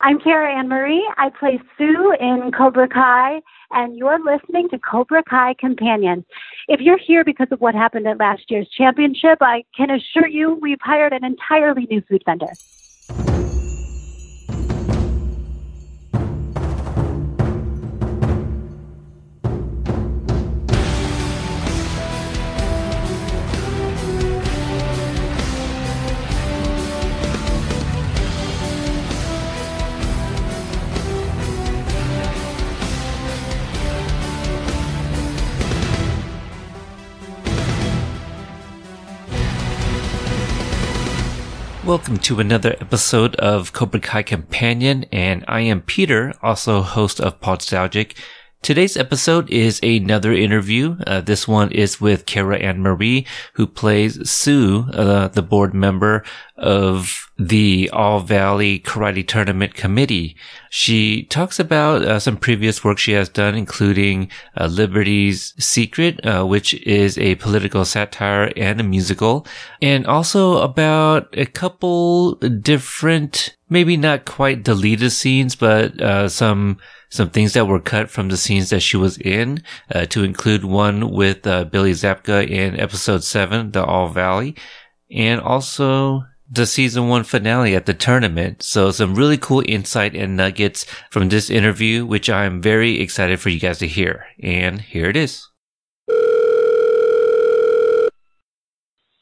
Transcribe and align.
I'm 0.00 0.20
Kara 0.20 0.56
Ann 0.56 0.68
Marie. 0.68 1.04
I 1.16 1.28
play 1.28 1.60
Sue 1.76 2.14
in 2.20 2.52
Cobra 2.56 2.88
Kai, 2.88 3.40
and 3.72 3.96
you're 3.96 4.20
listening 4.24 4.68
to 4.68 4.78
Cobra 4.78 5.24
Kai 5.28 5.54
Companion. 5.58 6.24
If 6.68 6.80
you're 6.80 6.98
here 6.98 7.24
because 7.24 7.48
of 7.50 7.60
what 7.60 7.74
happened 7.74 8.06
at 8.06 8.18
last 8.18 8.48
year's 8.48 8.68
championship, 8.68 9.38
I 9.40 9.64
can 9.76 9.90
assure 9.90 10.28
you 10.28 10.54
we've 10.62 10.80
hired 10.80 11.12
an 11.12 11.24
entirely 11.24 11.88
new 11.90 12.00
food 12.08 12.22
vendor. 12.24 12.52
Welcome 41.88 42.18
to 42.18 42.38
another 42.38 42.76
episode 42.82 43.34
of 43.36 43.72
Cobra 43.72 43.98
Kai 43.98 44.22
Companion, 44.22 45.06
and 45.10 45.42
I 45.48 45.62
am 45.62 45.80
Peter, 45.80 46.34
also 46.42 46.82
host 46.82 47.18
of 47.18 47.40
Podstalgic. 47.40 48.14
Today's 48.60 48.96
episode 48.96 49.48
is 49.50 49.78
another 49.82 50.32
interview. 50.32 50.96
Uh, 51.06 51.20
this 51.20 51.46
one 51.46 51.70
is 51.70 52.00
with 52.00 52.26
Kara 52.26 52.58
Ann 52.58 52.82
Marie, 52.82 53.24
who 53.54 53.66
plays 53.66 54.28
Sue, 54.28 54.84
uh, 54.92 55.28
the 55.28 55.42
board 55.42 55.72
member 55.72 56.24
of 56.56 57.30
the 57.38 57.88
All 57.92 58.20
Valley 58.20 58.80
Karate 58.80 59.26
Tournament 59.26 59.74
Committee. 59.74 60.36
She 60.70 61.22
talks 61.26 61.60
about 61.60 62.02
uh, 62.02 62.18
some 62.18 62.36
previous 62.36 62.82
work 62.82 62.98
she 62.98 63.12
has 63.12 63.28
done, 63.28 63.54
including 63.54 64.28
uh, 64.56 64.66
Liberty's 64.66 65.54
Secret, 65.58 66.24
uh, 66.26 66.44
which 66.44 66.74
is 66.82 67.16
a 67.16 67.36
political 67.36 67.84
satire 67.84 68.52
and 68.56 68.80
a 68.80 68.84
musical, 68.84 69.46
and 69.80 70.04
also 70.06 70.58
about 70.58 71.28
a 71.32 71.46
couple 71.46 72.34
different, 72.34 73.56
maybe 73.68 73.96
not 73.96 74.24
quite 74.24 74.62
deleted 74.62 75.12
scenes, 75.12 75.54
but 75.56 76.00
uh, 76.00 76.28
some 76.28 76.78
some 77.10 77.30
things 77.30 77.54
that 77.54 77.66
were 77.66 77.80
cut 77.80 78.10
from 78.10 78.28
the 78.28 78.36
scenes 78.36 78.70
that 78.70 78.80
she 78.80 78.96
was 78.96 79.16
in, 79.18 79.62
uh, 79.94 80.04
to 80.06 80.24
include 80.24 80.64
one 80.64 81.10
with 81.10 81.46
uh, 81.46 81.64
Billy 81.64 81.92
Zabka 81.92 82.46
in 82.46 82.78
episode 82.78 83.24
seven, 83.24 83.70
the 83.70 83.82
All 83.82 84.08
Valley, 84.08 84.54
and 85.10 85.40
also 85.40 86.24
the 86.50 86.66
season 86.66 87.08
one 87.08 87.24
finale 87.24 87.74
at 87.74 87.86
the 87.86 87.94
tournament. 87.94 88.62
So 88.62 88.90
some 88.90 89.14
really 89.14 89.38
cool 89.38 89.62
insight 89.66 90.14
and 90.14 90.36
nuggets 90.36 90.84
from 91.10 91.28
this 91.28 91.50
interview, 91.50 92.04
which 92.06 92.28
I'm 92.30 92.60
very 92.60 93.00
excited 93.00 93.40
for 93.40 93.48
you 93.48 93.60
guys 93.60 93.78
to 93.78 93.86
hear. 93.86 94.26
And 94.42 94.80
here 94.80 95.08
it 95.08 95.16
is. 95.16 95.46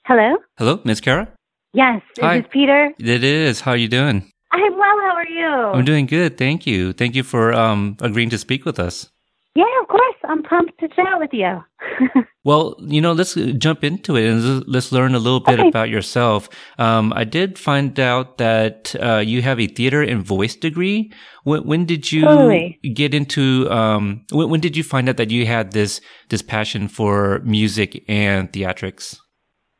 Hello? 0.04 0.36
Hello, 0.56 0.80
Miss 0.84 1.00
Kara? 1.00 1.28
Yes, 1.72 2.00
this 2.14 2.24
Hi. 2.24 2.36
is 2.38 2.44
Peter. 2.52 2.92
It 2.98 3.24
is. 3.24 3.60
How 3.60 3.72
are 3.72 3.76
you 3.76 3.88
doing? 3.88 4.30
I'm 4.56 4.72
well. 4.78 4.98
How 5.06 5.14
are 5.16 5.28
you? 5.28 5.46
I'm 5.78 5.84
doing 5.84 6.06
good. 6.06 6.38
Thank 6.38 6.66
you. 6.66 6.92
Thank 6.92 7.14
you 7.14 7.22
for 7.22 7.52
um, 7.52 7.96
agreeing 8.00 8.30
to 8.30 8.38
speak 8.38 8.64
with 8.64 8.78
us. 8.78 9.08
yeah, 9.54 9.64
of 9.82 9.88
course. 9.88 10.02
I'm 10.24 10.42
pumped 10.42 10.78
to 10.80 10.88
chat 10.88 11.18
with 11.18 11.30
you. 11.32 11.62
Well, 12.46 12.76
you 12.78 13.00
know, 13.00 13.10
let's 13.10 13.34
jump 13.58 13.82
into 13.82 14.14
it 14.14 14.24
and 14.30 14.62
let's 14.68 14.92
learn 14.92 15.16
a 15.16 15.18
little 15.18 15.40
bit 15.40 15.58
Okay. 15.58 15.68
about 15.68 15.90
yourself. 15.90 16.48
Um, 16.78 17.12
I 17.12 17.24
did 17.24 17.58
find 17.58 17.98
out 17.98 18.38
that 18.38 18.94
uh, 19.02 19.16
you 19.18 19.42
have 19.42 19.58
a 19.58 19.66
theater 19.66 20.00
and 20.00 20.22
voice 20.24 20.54
degree. 20.54 21.10
When, 21.42 21.64
when 21.66 21.86
did 21.86 22.12
you 22.12 22.22
Totally. 22.22 22.78
get 22.94 23.14
into? 23.14 23.68
Um, 23.68 24.24
when, 24.30 24.48
when 24.48 24.60
did 24.60 24.76
you 24.76 24.84
find 24.84 25.08
out 25.08 25.16
that 25.16 25.30
you 25.32 25.44
had 25.44 25.72
this 25.72 26.00
this 26.28 26.40
passion 26.40 26.86
for 26.86 27.40
music 27.44 28.04
and 28.06 28.52
theatrics? 28.52 29.18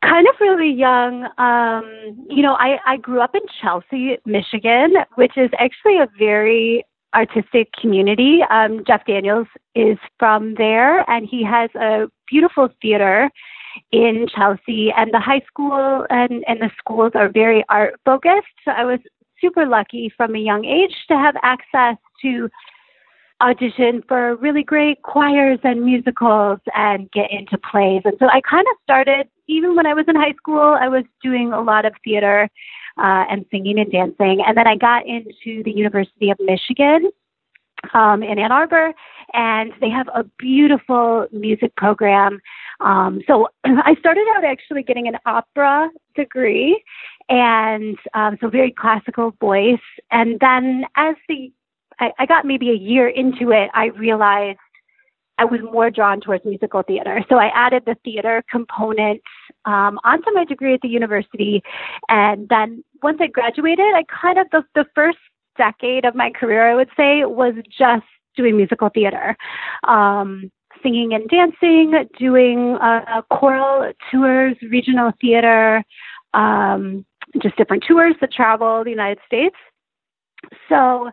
Kind 0.03 0.27
of 0.27 0.35
really 0.39 0.71
young. 0.71 1.25
Um, 1.37 2.25
you 2.29 2.41
know, 2.41 2.53
I, 2.53 2.77
I 2.85 2.97
grew 2.97 3.21
up 3.21 3.35
in 3.35 3.41
Chelsea, 3.61 4.17
Michigan, 4.25 4.93
which 5.15 5.37
is 5.37 5.49
actually 5.59 5.97
a 5.97 6.07
very 6.17 6.85
artistic 7.15 7.71
community. 7.73 8.39
Um, 8.49 8.83
Jeff 8.85 9.05
Daniels 9.05 9.47
is 9.75 9.97
from 10.19 10.55
there, 10.55 11.09
and 11.09 11.27
he 11.27 11.43
has 11.43 11.69
a 11.75 12.07
beautiful 12.29 12.69
theater 12.81 13.29
in 13.91 14.27
Chelsea. 14.33 14.91
And 14.95 15.13
the 15.13 15.19
high 15.19 15.41
school 15.47 16.05
and, 16.09 16.43
and 16.47 16.61
the 16.61 16.71
schools 16.77 17.13
are 17.15 17.29
very 17.29 17.63
art 17.69 17.95
focused. 18.05 18.47
So 18.65 18.71
I 18.71 18.83
was 18.85 18.99
super 19.39 19.65
lucky 19.65 20.11
from 20.15 20.35
a 20.35 20.39
young 20.39 20.65
age 20.65 20.95
to 21.07 21.15
have 21.15 21.35
access 21.43 21.95
to 22.21 22.49
audition 23.41 24.03
for 24.07 24.35
really 24.37 24.63
great 24.63 25.01
choirs 25.03 25.59
and 25.63 25.83
musicals 25.83 26.59
and 26.73 27.09
get 27.11 27.31
into 27.31 27.57
plays. 27.57 28.01
And 28.05 28.15
so 28.19 28.27
I 28.27 28.41
kind 28.41 28.65
of 28.71 28.77
started, 28.83 29.27
even 29.47 29.75
when 29.75 29.85
I 29.85 29.93
was 29.93 30.05
in 30.07 30.15
high 30.15 30.33
school, 30.33 30.75
I 30.79 30.87
was 30.87 31.03
doing 31.21 31.53
a 31.53 31.61
lot 31.61 31.85
of 31.85 31.93
theater 32.03 32.49
uh, 32.97 33.25
and 33.29 33.45
singing 33.51 33.79
and 33.79 33.91
dancing. 33.91 34.43
And 34.45 34.57
then 34.57 34.67
I 34.67 34.75
got 34.75 35.05
into 35.05 35.63
the 35.63 35.71
University 35.71 36.31
of 36.31 36.37
Michigan 36.39 37.11
um, 37.93 38.23
in 38.23 38.39
Ann 38.39 38.51
Arbor, 38.51 38.93
and 39.33 39.71
they 39.81 39.89
have 39.89 40.07
a 40.13 40.23
beautiful 40.39 41.27
music 41.31 41.75
program. 41.75 42.39
Um, 42.79 43.21
so 43.27 43.49
I 43.63 43.95
started 43.99 44.25
out 44.35 44.43
actually 44.43 44.83
getting 44.83 45.07
an 45.07 45.17
opera 45.25 45.89
degree, 46.15 46.83
and 47.29 47.97
um, 48.13 48.37
so 48.41 48.49
very 48.49 48.71
classical 48.71 49.31
voice. 49.39 49.79
And 50.11 50.39
then 50.39 50.85
as 50.95 51.15
the 51.27 51.51
I, 51.99 52.11
I 52.19 52.25
got 52.25 52.45
maybe 52.45 52.69
a 52.69 52.75
year 52.75 53.07
into 53.07 53.51
it, 53.51 53.69
I 53.73 53.87
realized 53.87 54.59
I 55.39 55.45
was 55.45 55.59
more 55.61 55.91
drawn 55.91 56.19
towards 56.19 56.45
musical 56.45 56.81
theater. 56.81 57.23
So 57.29 57.37
I 57.37 57.51
added 57.53 57.83
the 57.85 57.95
theater 58.03 58.43
component 58.49 59.21
um, 59.65 59.99
onto 60.03 60.31
my 60.33 60.45
degree 60.45 60.73
at 60.73 60.81
the 60.81 60.87
university. 60.87 61.61
And 62.09 62.49
then 62.49 62.83
once 63.03 63.19
I 63.21 63.27
graduated, 63.27 63.85
I 63.93 64.03
kind 64.09 64.39
of, 64.39 64.47
the, 64.51 64.63
the 64.73 64.85
first 64.95 65.19
decade 65.57 66.05
of 66.05 66.15
my 66.15 66.31
career, 66.31 66.69
I 66.69 66.75
would 66.75 66.89
say, 66.97 67.23
was 67.25 67.53
just 67.65 68.05
doing 68.35 68.57
musical 68.57 68.89
theater. 68.89 69.35
Um, 69.87 70.51
singing 70.83 71.13
and 71.13 71.27
dancing, 71.29 71.93
doing 72.19 72.77
uh, 72.81 73.21
choral 73.31 73.91
tours, 74.11 74.55
regional 74.69 75.11
theater, 75.19 75.83
um, 76.33 77.05
just 77.41 77.55
different 77.57 77.83
tours 77.87 78.15
that 78.21 78.31
travel 78.31 78.83
the 78.83 78.91
United 78.91 79.19
States. 79.25 79.55
So, 80.69 81.09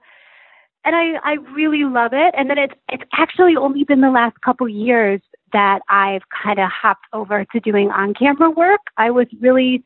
and 0.85 0.95
I, 0.95 1.15
I 1.25 1.35
really 1.55 1.85
love 1.85 2.13
it. 2.13 2.35
And 2.37 2.51
then 2.51 2.59
it's 2.59 2.75
it's 2.89 3.05
actually 3.17 3.57
only 3.57 3.85
been 3.85 4.01
the 4.01 4.11
last 4.11 4.41
couple 4.43 4.69
years 4.69 5.21
that 5.53 5.81
I've 5.89 6.23
kind 6.43 6.59
of 6.59 6.69
hopped 6.71 7.07
over 7.13 7.45
to 7.45 7.61
doing 7.61 7.91
on 7.91 8.15
camera 8.15 8.51
work. 8.51 8.81
I 8.97 9.11
was 9.11 9.27
really 9.41 9.85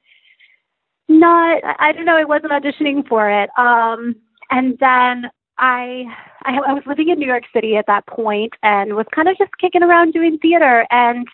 not 1.08 1.62
I 1.78 1.92
don't 1.92 2.04
know, 2.04 2.16
I 2.16 2.24
wasn't 2.24 2.52
auditioning 2.52 3.06
for 3.06 3.30
it. 3.30 3.50
Um 3.56 4.16
and 4.50 4.76
then 4.80 5.30
I, 5.58 6.04
I 6.44 6.58
I 6.66 6.72
was 6.72 6.82
living 6.86 7.08
in 7.10 7.18
New 7.18 7.26
York 7.26 7.44
City 7.54 7.76
at 7.76 7.86
that 7.86 8.06
point 8.06 8.54
and 8.62 8.94
was 8.94 9.06
kind 9.14 9.28
of 9.28 9.38
just 9.38 9.50
kicking 9.60 9.82
around 9.82 10.12
doing 10.12 10.38
theater 10.38 10.86
and 10.90 11.26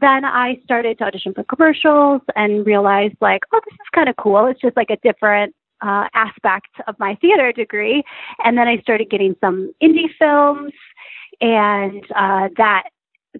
then 0.00 0.24
I 0.24 0.60
started 0.64 0.98
to 0.98 1.04
audition 1.04 1.32
for 1.32 1.42
commercials 1.44 2.20
and 2.34 2.66
realized 2.66 3.16
like, 3.22 3.40
oh, 3.52 3.60
this 3.64 3.72
is 3.72 3.94
kind 3.94 4.10
of 4.10 4.16
cool. 4.16 4.44
It's 4.44 4.60
just 4.60 4.76
like 4.76 4.90
a 4.90 4.98
different 4.98 5.54
uh, 5.82 6.08
aspect 6.14 6.70
of 6.86 6.98
my 6.98 7.14
theater 7.16 7.52
degree. 7.52 8.02
And 8.44 8.56
then 8.56 8.68
I 8.68 8.78
started 8.78 9.10
getting 9.10 9.36
some 9.40 9.72
indie 9.82 10.10
films, 10.18 10.72
and 11.40 12.04
uh, 12.14 12.48
that 12.56 12.84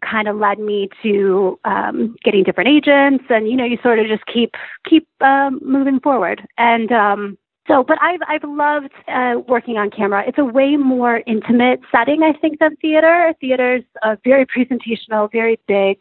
kind 0.05 0.29
of 0.29 0.37
led 0.37 0.59
me 0.59 0.89
to 1.03 1.59
um, 1.65 2.17
getting 2.25 2.45
different 2.45 2.69
agents. 2.69 3.25
And 3.31 3.49
you 3.49 3.57
know, 3.57 3.65
you 3.65 3.79
sort 3.83 3.99
of 3.99 4.07
just 4.07 4.25
keep 4.27 4.55
keep 4.89 5.09
um, 5.21 5.61
moving 5.63 6.01
forward. 6.01 6.47
And 6.59 6.93
um, 6.93 7.39
so, 7.69 7.83
but 7.83 7.99
I've 8.01 8.21
I've 8.29 8.45
loved 8.45 8.93
uh, 9.09 9.41
working 9.49 9.77
on 9.77 9.91
camera. 9.91 10.25
It's 10.27 10.39
a 10.39 10.45
way 10.45 10.77
more 10.77 11.23
intimate 11.27 11.81
setting, 11.91 12.23
I 12.23 12.33
think, 12.39 12.59
than 12.61 12.77
theater. 12.77 13.35
Theater's 13.41 13.83
uh, 14.03 14.17
very 14.25 14.47
presentational, 14.47 15.31
very 15.31 15.59
big, 15.67 15.99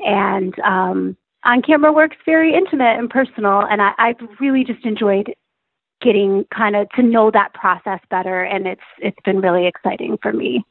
and 0.00 0.58
um, 0.60 1.16
on 1.44 1.62
camera 1.62 1.92
work's 1.92 2.16
very 2.24 2.54
intimate 2.54 2.98
and 2.98 3.10
personal. 3.10 3.62
And 3.62 3.82
I, 3.82 3.92
I've 3.98 4.16
really 4.40 4.64
just 4.64 4.84
enjoyed 4.84 5.34
getting 6.00 6.46
kind 6.56 6.76
of 6.76 6.88
to 6.90 7.02
know 7.02 7.30
that 7.30 7.54
process 7.54 8.00
better, 8.10 8.42
and 8.42 8.66
it's 8.66 8.80
it's 8.98 9.18
been 9.24 9.40
really 9.40 9.66
exciting 9.66 10.18
for 10.22 10.32
me. 10.32 10.64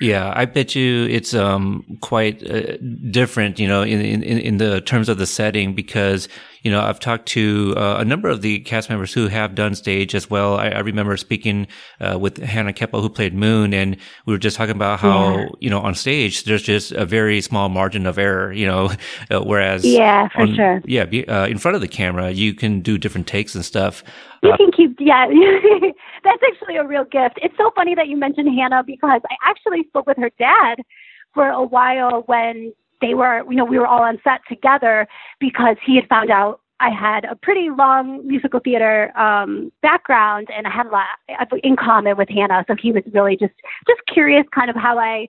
Yeah, 0.00 0.32
I 0.34 0.44
bet 0.44 0.74
you 0.74 1.06
it's 1.06 1.34
um 1.34 1.98
quite 2.00 2.42
uh, 2.48 2.76
different, 3.10 3.58
you 3.58 3.68
know, 3.68 3.82
in, 3.82 4.00
in 4.00 4.22
in 4.22 4.56
the 4.58 4.80
terms 4.80 5.08
of 5.08 5.18
the 5.18 5.26
setting 5.26 5.74
because 5.74 6.28
you 6.64 6.70
know 6.72 6.80
I've 6.80 6.98
talked 7.00 7.26
to 7.28 7.74
uh, 7.76 7.96
a 7.98 8.04
number 8.04 8.28
of 8.28 8.42
the 8.42 8.60
cast 8.60 8.90
members 8.90 9.12
who 9.12 9.28
have 9.28 9.54
done 9.54 9.74
stage 9.74 10.14
as 10.14 10.28
well. 10.28 10.56
I, 10.56 10.68
I 10.70 10.78
remember 10.80 11.16
speaking 11.16 11.66
uh, 12.00 12.18
with 12.18 12.38
Hannah 12.38 12.72
Kepple 12.72 13.00
who 13.02 13.08
played 13.08 13.34
Moon, 13.34 13.72
and 13.74 13.96
we 14.26 14.32
were 14.34 14.38
just 14.38 14.56
talking 14.56 14.74
about 14.74 15.00
how 15.00 15.36
Yeah. 15.38 15.46
you 15.60 15.70
know 15.70 15.80
on 15.80 15.94
stage 15.94 16.44
there's 16.44 16.62
just 16.62 16.92
a 16.92 17.04
very 17.04 17.40
small 17.40 17.68
margin 17.68 18.06
of 18.06 18.18
error, 18.18 18.52
you 18.52 18.66
know, 18.66 18.90
uh, 19.30 19.40
whereas 19.42 19.84
Yeah, 19.84 20.28
for 20.28 20.42
on- 20.42 20.54
sure. 20.54 20.82
yeah, 20.86 21.04
be, 21.04 21.26
uh, 21.28 21.46
in 21.46 21.58
front 21.58 21.74
of 21.74 21.80
the 21.80 21.88
camera 21.88 22.30
you 22.30 22.54
can 22.54 22.80
do 22.80 22.98
different 22.98 23.26
takes 23.26 23.54
and 23.54 23.64
stuff. 23.64 24.02
You 24.42 24.52
Uh, 24.52 24.56
can 24.56 24.70
keep, 24.72 24.96
yeah. 25.00 25.26
That's 26.24 26.42
actually 26.50 26.76
a 26.76 26.84
a 26.84 26.86
real 26.86 27.04
gift. 27.04 27.38
It's 27.40 27.56
so 27.56 27.70
funny 27.74 27.94
that 27.94 28.08
you 28.08 28.16
mentioned 28.16 28.48
Hannah 28.58 28.82
because 28.84 29.22
I 29.30 29.36
actually 29.48 29.84
spoke 29.88 30.06
with 30.06 30.18
her 30.18 30.30
dad 30.38 30.76
for 31.32 31.48
a 31.48 31.64
while 31.64 32.22
when 32.26 32.74
they 33.04 33.14
were, 33.14 33.42
you 33.50 33.56
know, 33.56 33.64
we 33.64 33.78
were 33.78 33.86
all 33.86 34.02
on 34.02 34.18
set 34.24 34.40
together 34.48 35.06
because 35.38 35.76
he 35.84 35.96
had 35.96 36.08
found 36.08 36.30
out 36.30 36.60
I 36.80 36.90
had 36.90 37.24
a 37.24 37.36
pretty 37.36 37.68
long 37.70 38.26
musical 38.26 38.60
theater 38.60 39.16
um, 39.18 39.70
background 39.82 40.48
and 40.54 40.66
I 40.66 40.70
had 40.70 40.86
a 40.86 40.90
lot 40.90 41.06
in 41.62 41.76
common 41.76 42.16
with 42.16 42.28
Hannah. 42.28 42.64
So 42.66 42.74
he 42.80 42.92
was 42.92 43.02
really 43.12 43.36
just 43.36 43.54
just 43.86 44.00
curious, 44.12 44.44
kind 44.54 44.70
of 44.70 44.76
how 44.76 44.98
I 44.98 45.28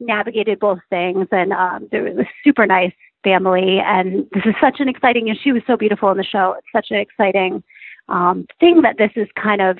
navigated 0.00 0.58
both 0.58 0.80
things, 0.90 1.28
and 1.30 1.52
um, 1.52 1.88
it 1.92 2.00
was 2.00 2.26
a 2.26 2.28
super 2.42 2.66
nice 2.66 2.92
family. 3.22 3.78
And 3.78 4.26
this 4.32 4.44
is 4.44 4.54
such 4.60 4.80
an 4.80 4.88
exciting, 4.88 5.28
and 5.28 5.38
she 5.40 5.52
was 5.52 5.62
so 5.66 5.76
beautiful 5.76 6.10
in 6.10 6.16
the 6.16 6.24
show. 6.24 6.56
It's 6.58 6.66
such 6.74 6.88
an 6.90 6.98
exciting 6.98 7.62
um, 8.12 8.46
thing 8.60 8.82
that 8.82 8.98
this 8.98 9.10
is 9.16 9.26
kind 9.42 9.62
of 9.62 9.78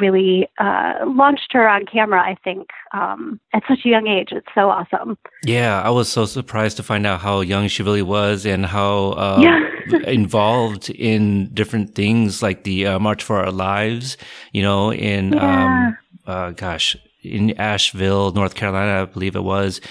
really 0.00 0.48
uh, 0.58 0.94
launched 1.06 1.52
her 1.52 1.68
on 1.68 1.84
camera, 1.84 2.20
I 2.20 2.34
think, 2.42 2.68
um, 2.94 3.38
at 3.52 3.62
such 3.68 3.80
a 3.84 3.88
young 3.88 4.06
age. 4.06 4.28
It's 4.32 4.46
so 4.54 4.70
awesome. 4.70 5.18
Yeah, 5.44 5.82
I 5.82 5.90
was 5.90 6.08
so 6.08 6.24
surprised 6.24 6.78
to 6.78 6.82
find 6.82 7.06
out 7.06 7.20
how 7.20 7.42
young 7.42 7.68
she 7.68 7.82
really 7.82 8.02
was 8.02 8.46
and 8.46 8.64
how 8.64 9.10
uh, 9.12 9.40
yeah. 9.42 9.98
involved 10.06 10.88
in 10.90 11.52
different 11.52 11.94
things 11.94 12.42
like 12.42 12.64
the 12.64 12.86
uh, 12.86 12.98
March 12.98 13.22
for 13.22 13.44
Our 13.44 13.52
Lives, 13.52 14.16
you 14.52 14.62
know, 14.62 14.90
in, 14.90 15.34
yeah. 15.34 15.86
um, 15.86 15.98
uh, 16.26 16.50
gosh, 16.52 16.96
in 17.22 17.50
Asheville, 17.58 18.32
North 18.32 18.54
Carolina, 18.54 19.02
I 19.02 19.04
believe 19.04 19.36
it 19.36 19.44
was. 19.44 19.82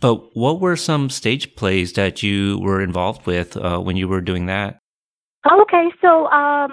But 0.00 0.36
what 0.36 0.60
were 0.60 0.76
some 0.76 1.08
stage 1.08 1.54
plays 1.56 1.94
that 1.94 2.22
you 2.22 2.58
were 2.58 2.82
involved 2.82 3.26
with 3.26 3.56
uh, 3.56 3.78
when 3.78 3.96
you 3.96 4.06
were 4.06 4.20
doing 4.20 4.46
that? 4.46 4.78
Okay, 5.50 5.88
so 6.00 6.26
um, 6.28 6.72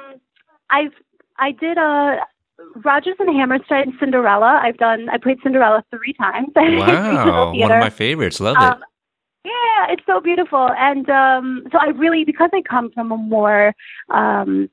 I've 0.70 0.94
I 1.38 1.52
did 1.52 1.78
a 1.78 2.18
Rodgers 2.84 3.16
and 3.20 3.36
Hammerstein 3.36 3.98
Cinderella. 4.00 4.60
I've 4.64 4.78
done 4.78 5.10
I 5.10 5.18
played 5.18 5.40
Cinderella 5.44 5.84
three 5.92 6.14
times. 6.14 6.50
Wow, 6.56 7.54
one 7.54 7.72
of 7.72 7.80
my 7.80 7.90
favorites. 7.90 8.40
Love 8.40 8.58
um, 8.58 8.74
it. 8.74 8.80
Yeah, 9.46 9.94
it's 9.94 10.04
so 10.06 10.20
beautiful, 10.20 10.70
and 10.78 11.10
um, 11.10 11.64
so 11.72 11.78
I 11.80 11.88
really 11.88 12.26
because 12.26 12.50
I 12.54 12.62
come 12.62 12.92
from 12.92 13.12
a 13.12 13.18
more 13.18 13.74
um, 14.10 14.70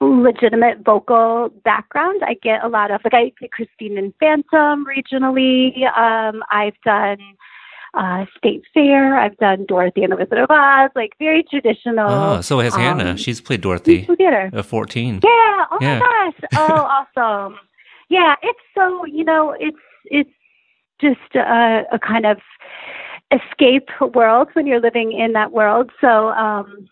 legitimate 0.00 0.80
vocal 0.84 1.50
background. 1.64 2.22
I 2.26 2.34
get 2.42 2.64
a 2.64 2.68
lot 2.68 2.90
of 2.90 3.00
like 3.04 3.14
I 3.14 3.32
did 3.40 3.50
Christine 3.50 3.98
and 3.98 4.14
Phantom 4.18 4.86
regionally. 4.86 5.86
Um, 5.96 6.42
I've 6.50 6.80
done 6.84 7.18
uh, 7.96 8.26
State 8.36 8.62
Fair. 8.74 9.18
I've 9.18 9.36
done 9.38 9.64
Dorothy 9.66 10.02
and 10.02 10.12
the 10.12 10.16
Wizard 10.16 10.38
of 10.38 10.50
Oz, 10.50 10.90
like 10.94 11.12
very 11.18 11.42
traditional. 11.42 12.08
Oh, 12.08 12.40
so 12.40 12.58
has 12.60 12.74
um, 12.74 12.80
Hannah. 12.80 13.16
She's 13.16 13.40
played 13.40 13.62
Dorothy. 13.62 14.04
Theater. 14.04 14.50
At 14.52 14.66
14. 14.66 15.20
Yeah. 15.22 15.30
Oh 15.70 15.78
yeah. 15.80 15.98
my 15.98 16.32
gosh. 16.40 16.48
Oh, 16.58 17.06
awesome. 17.16 17.58
Yeah. 18.08 18.34
It's 18.42 18.60
so, 18.74 19.04
you 19.06 19.24
know, 19.24 19.56
it's, 19.58 19.76
it's 20.04 20.30
just 21.00 21.34
a, 21.34 21.82
a 21.92 21.98
kind 21.98 22.26
of 22.26 22.38
escape 23.32 23.88
world 24.14 24.48
when 24.52 24.66
you're 24.66 24.80
living 24.80 25.12
in 25.12 25.32
that 25.32 25.52
world. 25.52 25.90
So, 26.00 26.28
um, 26.28 26.88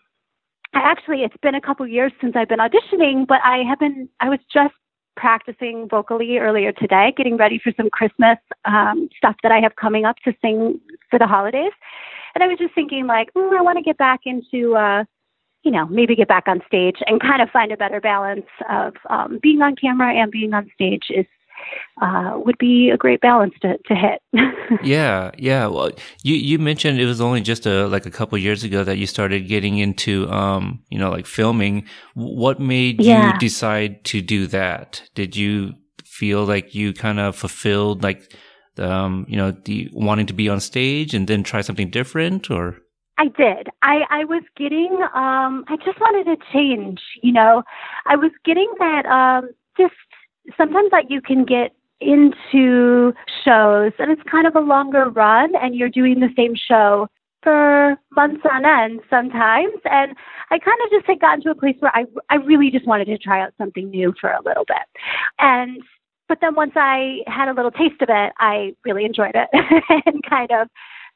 I 0.73 0.79
actually, 0.79 1.21
it's 1.23 1.37
been 1.41 1.55
a 1.55 1.61
couple 1.61 1.87
years 1.87 2.11
since 2.19 2.35
I've 2.35 2.49
been 2.49 2.59
auditioning, 2.59 3.25
but 3.25 3.39
I 3.45 3.63
have 3.67 3.79
been, 3.79 4.09
I 4.19 4.27
was 4.27 4.39
just 4.51 4.73
practicing 5.15 5.87
vocally 5.89 6.37
earlier 6.37 6.71
today, 6.71 7.13
getting 7.15 7.37
ready 7.37 7.59
for 7.63 7.71
some 7.77 7.89
Christmas 7.89 8.37
um, 8.65 9.09
stuff 9.17 9.35
that 9.43 9.51
I 9.51 9.59
have 9.59 9.75
coming 9.75 10.05
up 10.05 10.17
to 10.25 10.33
sing 10.41 10.79
for 11.09 11.19
the 11.19 11.27
holidays. 11.27 11.71
And 12.33 12.43
I 12.43 12.47
was 12.47 12.57
just 12.57 12.75
thinking, 12.75 13.07
like, 13.07 13.33
mm, 13.33 13.57
I 13.57 13.61
want 13.61 13.77
to 13.77 13.83
get 13.83 13.97
back 13.97 14.21
into, 14.25 14.75
uh, 14.75 15.05
you 15.63 15.71
know, 15.71 15.87
maybe 15.87 16.15
get 16.15 16.27
back 16.27 16.47
on 16.47 16.61
stage 16.67 16.97
and 17.07 17.21
kind 17.21 17.41
of 17.41 17.49
find 17.49 17.71
a 17.71 17.77
better 17.77 18.01
balance 18.01 18.45
of 18.69 18.93
um, 19.09 19.39
being 19.41 19.61
on 19.61 19.75
camera 19.75 20.13
and 20.13 20.31
being 20.31 20.53
on 20.53 20.69
stage 20.73 21.05
is 21.09 21.25
uh, 22.01 22.33
would 22.35 22.57
be 22.57 22.89
a 22.89 22.97
great 22.97 23.21
balance 23.21 23.53
to, 23.61 23.77
to 23.85 23.95
hit. 23.95 24.21
yeah, 24.83 25.31
yeah. 25.37 25.67
Well, 25.67 25.91
you 26.23 26.35
you 26.35 26.59
mentioned 26.59 26.99
it 26.99 27.05
was 27.05 27.21
only 27.21 27.41
just 27.41 27.65
a 27.65 27.87
like 27.87 28.05
a 28.05 28.11
couple 28.11 28.37
years 28.37 28.63
ago 28.63 28.83
that 28.83 28.97
you 28.97 29.07
started 29.07 29.47
getting 29.47 29.77
into 29.77 30.29
um 30.29 30.83
you 30.89 30.99
know 30.99 31.09
like 31.09 31.25
filming. 31.25 31.87
What 32.13 32.59
made 32.59 33.01
yeah. 33.01 33.33
you 33.33 33.39
decide 33.39 34.03
to 34.05 34.21
do 34.21 34.47
that? 34.47 35.01
Did 35.15 35.35
you 35.35 35.73
feel 36.03 36.45
like 36.45 36.75
you 36.75 36.93
kind 36.93 37.19
of 37.19 37.35
fulfilled 37.35 38.03
like 38.03 38.33
um 38.77 39.25
you 39.29 39.37
know 39.37 39.51
the 39.51 39.89
wanting 39.93 40.25
to 40.25 40.33
be 40.33 40.49
on 40.49 40.59
stage 40.59 41.13
and 41.13 41.27
then 41.27 41.43
try 41.43 41.61
something 41.61 41.89
different 41.89 42.51
or? 42.51 42.77
I 43.17 43.25
did. 43.25 43.69
I, 43.81 44.01
I 44.09 44.25
was 44.25 44.43
getting, 44.57 44.91
um, 45.13 45.63
I 45.69 45.77
just 45.85 45.99
wanted 46.01 46.25
to 46.25 46.45
change, 46.51 46.99
you 47.23 47.31
know, 47.31 47.63
I 48.05 48.17
was 48.17 48.31
getting 48.43 48.69
that, 48.79 49.05
um, 49.05 49.51
just 49.77 49.93
sometimes 50.57 50.89
like 50.91 51.07
you 51.09 51.21
can 51.21 51.45
get 51.45 51.71
into 52.01 53.13
shows 53.43 53.93
and 53.99 54.11
it's 54.11 54.21
kind 54.29 54.45
of 54.45 54.55
a 54.55 54.59
longer 54.59 55.09
run 55.09 55.55
and 55.55 55.75
you're 55.75 55.89
doing 55.89 56.19
the 56.19 56.29
same 56.35 56.53
show 56.55 57.07
for 57.41 57.95
months 58.15 58.43
on 58.51 58.65
end 58.65 58.99
sometimes 59.09 59.79
and 59.85 60.15
I 60.51 60.59
kind 60.59 60.77
of 60.83 60.91
just 60.91 61.05
had 61.07 61.19
gotten 61.19 61.41
to 61.43 61.51
a 61.51 61.55
place 61.55 61.75
where 61.79 61.95
I 61.95 62.05
I 62.29 62.35
really 62.35 62.71
just 62.71 62.87
wanted 62.87 63.05
to 63.05 63.17
try 63.17 63.41
out 63.41 63.53
something 63.57 63.89
new 63.89 64.13
for 64.19 64.29
a 64.29 64.41
little 64.43 64.65
bit. 64.65 64.77
And 65.39 65.81
but 66.27 66.39
then 66.41 66.55
once 66.55 66.73
I 66.75 67.19
had 67.27 67.49
a 67.49 67.53
little 67.53 67.71
taste 67.71 68.01
of 68.01 68.09
it, 68.09 68.33
I 68.39 68.75
really 68.83 69.05
enjoyed 69.05 69.35
it 69.35 69.49
and 70.05 70.23
kind 70.27 70.51
of 70.51 70.67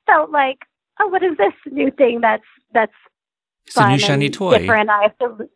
felt 0.06 0.32
like, 0.32 0.60
oh, 1.00 1.08
what 1.08 1.24
is 1.24 1.38
this 1.38 1.54
new 1.72 1.92
thing 1.92 2.22
that's 2.22 2.44
that's 2.74 2.94
it's 3.66 3.78
a 3.78 3.88
new 3.88 4.00
shiny 4.00 4.30
toy. 4.30 4.58
Different. 4.58 4.90
I 4.90 5.04
have 5.04 5.18
to 5.20 5.50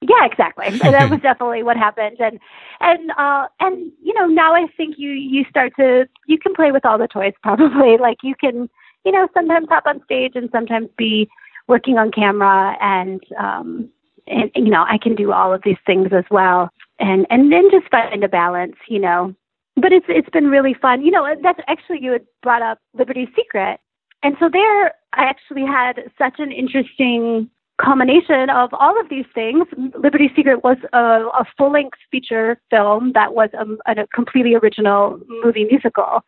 yeah, 0.00 0.24
exactly. 0.24 0.66
And 0.68 0.94
that 0.94 1.10
was 1.10 1.20
definitely 1.20 1.62
what 1.62 1.76
happened. 1.76 2.18
And 2.20 2.38
and 2.80 3.10
uh 3.12 3.46
and 3.60 3.92
you 4.02 4.14
know, 4.14 4.26
now 4.26 4.54
I 4.54 4.66
think 4.76 4.96
you 4.98 5.10
you 5.10 5.44
start 5.50 5.72
to 5.76 6.08
you 6.26 6.38
can 6.38 6.54
play 6.54 6.72
with 6.72 6.84
all 6.86 6.98
the 6.98 7.08
toys 7.08 7.34
probably. 7.42 7.96
Like 7.98 8.18
you 8.22 8.34
can, 8.34 8.68
you 9.04 9.12
know, 9.12 9.28
sometimes 9.34 9.68
hop 9.68 9.84
on 9.86 10.02
stage 10.04 10.32
and 10.34 10.48
sometimes 10.52 10.88
be 10.96 11.28
working 11.66 11.98
on 11.98 12.10
camera 12.12 12.76
and 12.80 13.22
um 13.38 13.88
and 14.26 14.50
you 14.54 14.70
know, 14.70 14.84
I 14.86 14.98
can 14.98 15.14
do 15.14 15.32
all 15.32 15.52
of 15.52 15.62
these 15.64 15.78
things 15.86 16.08
as 16.12 16.24
well. 16.30 16.70
And 17.00 17.26
and 17.30 17.52
then 17.52 17.70
just 17.70 17.90
find 17.90 18.22
a 18.22 18.28
balance, 18.28 18.76
you 18.88 19.00
know. 19.00 19.34
But 19.76 19.92
it's 19.92 20.06
it's 20.08 20.30
been 20.30 20.48
really 20.48 20.74
fun. 20.74 21.02
You 21.02 21.10
know, 21.10 21.26
that's 21.42 21.60
actually 21.66 22.00
you 22.02 22.12
had 22.12 22.26
brought 22.42 22.62
up 22.62 22.78
Liberty's 22.94 23.28
Secret. 23.34 23.80
And 24.22 24.36
so 24.40 24.48
there 24.52 24.86
I 25.12 25.24
actually 25.24 25.64
had 25.64 26.10
such 26.18 26.34
an 26.38 26.52
interesting 26.52 27.50
combination 27.80 28.50
of 28.50 28.70
all 28.72 29.00
of 29.00 29.08
these 29.08 29.24
things, 29.34 29.66
Liberty 29.96 30.30
Secret 30.34 30.62
was 30.64 30.76
a, 30.92 30.98
a 30.98 31.44
full 31.56 31.72
length 31.72 31.98
feature 32.10 32.60
film 32.70 33.12
that 33.14 33.34
was 33.34 33.50
a, 33.54 33.92
a 34.00 34.06
completely 34.08 34.54
original 34.54 35.20
movie 35.44 35.64
musical, 35.64 36.24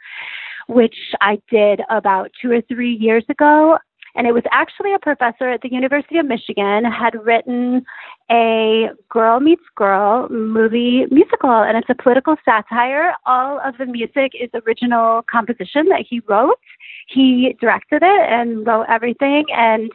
which 0.68 0.96
I 1.20 1.40
did 1.50 1.80
about 1.90 2.30
two 2.40 2.52
or 2.52 2.60
three 2.62 2.94
years 2.94 3.24
ago. 3.28 3.78
And 4.16 4.26
it 4.26 4.32
was 4.32 4.42
actually 4.50 4.92
a 4.92 4.98
professor 4.98 5.48
at 5.48 5.60
the 5.60 5.72
University 5.72 6.18
of 6.18 6.26
Michigan 6.26 6.84
had 6.84 7.14
written 7.24 7.84
a 8.28 8.88
girl 9.08 9.38
meets 9.38 9.62
girl 9.76 10.28
movie 10.30 11.06
musical, 11.12 11.50
and 11.50 11.78
it's 11.78 11.90
a 11.90 11.94
political 11.94 12.34
satire. 12.44 13.14
All 13.24 13.60
of 13.64 13.78
the 13.78 13.86
music 13.86 14.32
is 14.34 14.50
original 14.66 15.22
composition 15.30 15.86
that 15.90 16.04
he 16.08 16.20
wrote. 16.28 16.58
He 17.06 17.56
directed 17.60 18.02
it 18.02 18.28
and 18.28 18.66
wrote 18.66 18.86
everything, 18.88 19.44
and 19.52 19.90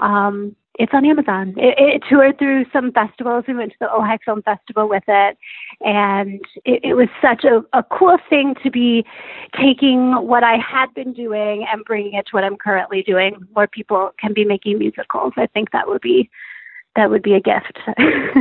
um, 0.00 0.54
it's 0.78 0.94
on 0.94 1.04
Amazon. 1.04 1.54
It, 1.56 1.74
it, 1.76 2.02
toured 2.08 2.38
through 2.38 2.64
some 2.72 2.92
festivals. 2.92 3.44
We 3.48 3.54
went 3.54 3.72
to 3.72 3.78
the 3.80 3.86
Ojai 3.86 4.18
Film 4.24 4.42
Festival 4.42 4.88
with 4.88 5.02
it, 5.08 5.36
and 5.80 6.40
it, 6.64 6.80
it 6.84 6.94
was 6.94 7.08
such 7.20 7.44
a, 7.44 7.64
a 7.76 7.82
cool 7.82 8.16
thing 8.30 8.54
to 8.62 8.70
be 8.70 9.04
taking 9.60 10.12
what 10.12 10.44
I 10.44 10.56
had 10.56 10.94
been 10.94 11.12
doing 11.12 11.66
and 11.70 11.84
bringing 11.84 12.14
it 12.14 12.26
to 12.26 12.30
what 12.30 12.44
I'm 12.44 12.56
currently 12.56 13.02
doing. 13.02 13.36
More 13.56 13.66
people 13.66 14.12
can 14.20 14.32
be 14.32 14.44
making 14.44 14.78
musicals. 14.78 15.32
I 15.36 15.46
think 15.48 15.72
that 15.72 15.88
would 15.88 16.00
be 16.00 16.30
that 16.98 17.10
would 17.10 17.22
be 17.22 17.34
a 17.34 17.40
gift. 17.40 17.78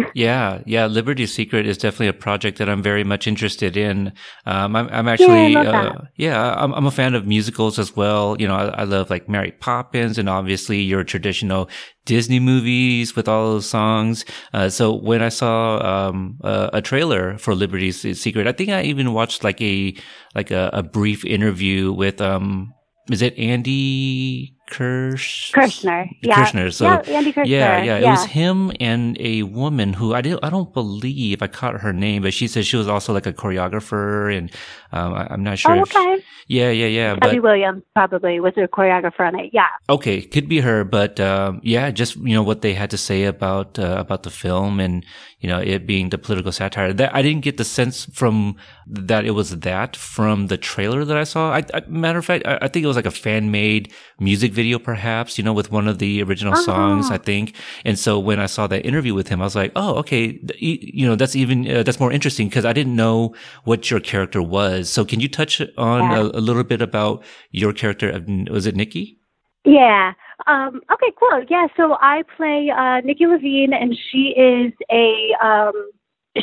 yeah, 0.16 0.64
yeah. 0.66 0.88
Liberty 0.88 1.28
Secret 1.28 1.68
is 1.68 1.78
definitely 1.78 2.08
a 2.08 2.14
project 2.14 2.58
that 2.58 2.68
I'm 2.68 2.82
very 2.82 3.04
much 3.04 3.28
interested 3.28 3.78
in. 3.78 4.12
Um, 4.48 4.76
I'm, 4.76 4.90
I'm, 4.90 5.08
actually, 5.08 5.54
yeah, 5.54 5.60
uh, 5.60 6.06
yeah 6.16 6.56
I'm, 6.56 6.74
I'm, 6.74 6.88
a 6.88 6.92
fan 6.92 7.14
of 7.14 7.28
musicals 7.28 7.78
as 7.78 7.96
well. 7.96 8.36
You 8.40 8.48
know, 8.48 8.56
I, 8.56 8.66
I, 8.70 8.84
love 8.86 9.12
like 9.12 9.30
Mary 9.30 9.52
Poppins 9.52 10.18
and 10.18 10.28
obviously 10.28 10.82
your 10.82 11.04
traditional 11.04 11.70
Disney 12.06 12.40
movies 12.40 13.16
with 13.16 13.28
all 13.28 13.52
those 13.52 13.70
songs. 13.70 14.26
Uh, 14.56 14.70
so 14.70 14.92
when 14.92 15.22
I 15.22 15.30
saw 15.30 16.08
um, 16.08 16.40
a, 16.42 16.72
a, 16.74 16.82
trailer 16.82 17.38
for 17.38 17.54
Liberty 17.54 17.92
Secret, 17.92 18.48
I 18.48 18.54
think 18.54 18.72
I 18.72 18.82
even 18.82 19.14
watched 19.14 19.44
like 19.44 19.62
a 19.62 19.96
like 20.34 20.50
a, 20.50 20.72
a 20.74 20.82
brief 20.82 21.24
interview 21.26 21.94
with 21.94 22.22
um, 22.22 22.74
is 23.12 23.22
it 23.22 23.38
Andy 23.38 24.57
Kirsch 24.68 25.52
Kirshner. 25.54 26.10
Yeah. 26.22 26.46
Kirshner. 26.46 26.74
So 26.74 26.86
yeah, 26.86 27.02
Andy 27.08 27.34
Kirshner. 27.34 27.48
Yeah, 27.48 27.84
yeah, 27.84 27.98
It 27.98 28.06
was 28.06 28.26
him 28.26 28.72
and 28.80 29.18
a 29.20 29.44
woman 29.44 29.94
who 29.94 30.14
I 30.14 30.22
didn't 30.22 30.44
I 30.44 30.50
don't 30.50 30.74
believe 30.74 31.42
I 31.42 31.48
caught 31.48 31.80
her 31.82 31.94
name, 31.94 32.22
but 32.24 32.34
she 32.34 32.48
said 32.48 32.66
she 32.66 32.78
was 32.78 32.88
also 32.88 33.14
like 33.14 33.26
a 33.26 33.34
choreographer 33.34 34.36
and 34.36 34.52
um, 34.92 35.14
I, 35.14 35.34
am 35.34 35.44
not 35.44 35.60
sure. 35.60 35.76
Oh, 35.76 35.82
okay. 35.82 36.24
yeah, 36.48 36.70
yeah, 36.70 36.88
yeah. 36.88 37.16
Debbie 37.16 37.40
Williams 37.40 37.84
probably 37.94 38.40
was 38.40 38.54
a 38.58 38.68
choreographer 38.68 39.28
on 39.28 39.40
it. 39.40 39.52
Yeah. 39.54 39.68
Okay, 39.90 40.22
could 40.22 40.48
be 40.48 40.60
her, 40.60 40.84
but 40.84 41.20
um, 41.20 41.60
yeah, 41.64 41.92
just 41.92 42.16
you 42.18 42.34
know 42.34 42.44
what 42.44 42.62
they 42.62 42.74
had 42.74 42.90
to 42.92 42.98
say 42.98 43.24
about 43.24 43.80
uh, 43.80 43.96
about 43.98 44.24
the 44.24 44.30
film 44.30 44.80
and 44.80 45.06
you 45.40 45.50
know 45.50 45.60
it 45.60 45.86
being 45.86 46.10
the 46.10 46.18
political 46.18 46.52
satire. 46.52 46.94
That 46.94 47.16
I 47.16 47.22
didn't 47.22 47.42
get 47.42 47.58
the 47.58 47.66
sense 47.66 48.06
from 48.06 48.56
that 48.88 49.26
it 49.26 49.32
was 49.32 49.60
that 49.60 49.96
from 49.96 50.48
the 50.48 50.58
trailer 50.58 51.06
that 51.06 51.18
I 51.18 51.24
saw. 51.24 51.52
I, 51.52 51.64
I 51.74 51.82
matter 51.88 52.20
of 52.20 52.26
fact, 52.26 52.48
I, 52.48 52.60
I 52.62 52.68
think 52.68 52.84
it 52.84 52.88
was 52.88 52.96
like 52.96 53.06
a 53.06 53.12
fan 53.12 53.52
made 53.52 53.94
music 54.20 54.52
video, 54.52 54.80
perhaps, 54.80 55.38
you 55.38 55.44
know, 55.44 55.54
with 55.54 55.72
one 55.72 55.88
of 55.88 56.00
the 56.00 56.24
original 56.24 56.54
uh-huh. 56.54 56.64
songs, 56.64 57.12
I 57.12 57.18
think. 57.18 57.56
And 57.86 57.98
so 58.00 58.20
when 58.20 58.40
I 58.40 58.46
saw 58.46 58.68
that 58.68 58.86
interview 58.86 59.14
with 59.14 59.28
him, 59.28 59.42
I 59.42 59.46
was 59.46 59.56
like, 59.56 59.72
oh, 59.76 59.96
okay, 59.96 60.40
you 60.58 61.08
know, 61.08 61.16
that's 61.16 61.36
even, 61.36 61.70
uh, 61.70 61.84
that's 61.84 62.00
more 62.00 62.12
interesting 62.12 62.50
because 62.50 62.66
I 62.66 62.74
didn't 62.74 62.96
know 62.96 63.36
what 63.64 63.92
your 63.92 64.00
character 64.00 64.42
was. 64.42 64.90
So 64.90 65.06
can 65.06 65.20
you 65.20 65.28
touch 65.28 65.62
on 65.78 66.12
yeah. 66.12 66.20
a, 66.20 66.24
a, 66.24 66.42
little 66.42 66.64
bit 66.64 66.82
about 66.82 67.24
your 67.52 67.74
character? 67.74 68.24
Was 68.50 68.66
it 68.66 68.76
Nikki? 68.76 69.20
Yeah. 69.66 70.14
Um, 70.46 70.82
okay, 70.92 71.12
cool. 71.18 71.44
Yeah. 71.50 71.68
So 71.76 71.98
I 72.00 72.24
play, 72.36 72.70
uh, 72.70 73.02
Nikki 73.02 73.26
Levine 73.26 73.74
and 73.74 73.98
she 74.12 74.36
is 74.38 74.72
a, 74.92 75.34
um, 75.44 75.90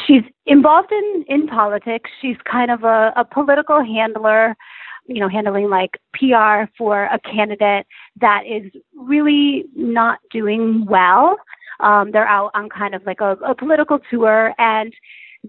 she's 0.06 0.22
involved 0.46 0.90
in, 0.90 1.24
in 1.28 1.46
politics. 1.46 2.10
She's 2.20 2.36
kind 2.50 2.70
of 2.70 2.82
a, 2.82 3.12
a 3.16 3.24
political 3.24 3.84
handler 3.84 4.56
you 5.06 5.20
know, 5.20 5.28
handling 5.28 5.68
like 5.68 5.98
PR 6.14 6.70
for 6.76 7.04
a 7.04 7.18
candidate 7.20 7.86
that 8.20 8.42
is 8.46 8.70
really 8.96 9.64
not 9.74 10.18
doing 10.30 10.86
well. 10.86 11.36
Um, 11.80 12.10
they're 12.12 12.26
out 12.26 12.50
on 12.54 12.68
kind 12.68 12.94
of 12.94 13.04
like 13.04 13.20
a, 13.20 13.32
a 13.46 13.54
political 13.54 13.98
tour 14.10 14.54
and 14.58 14.92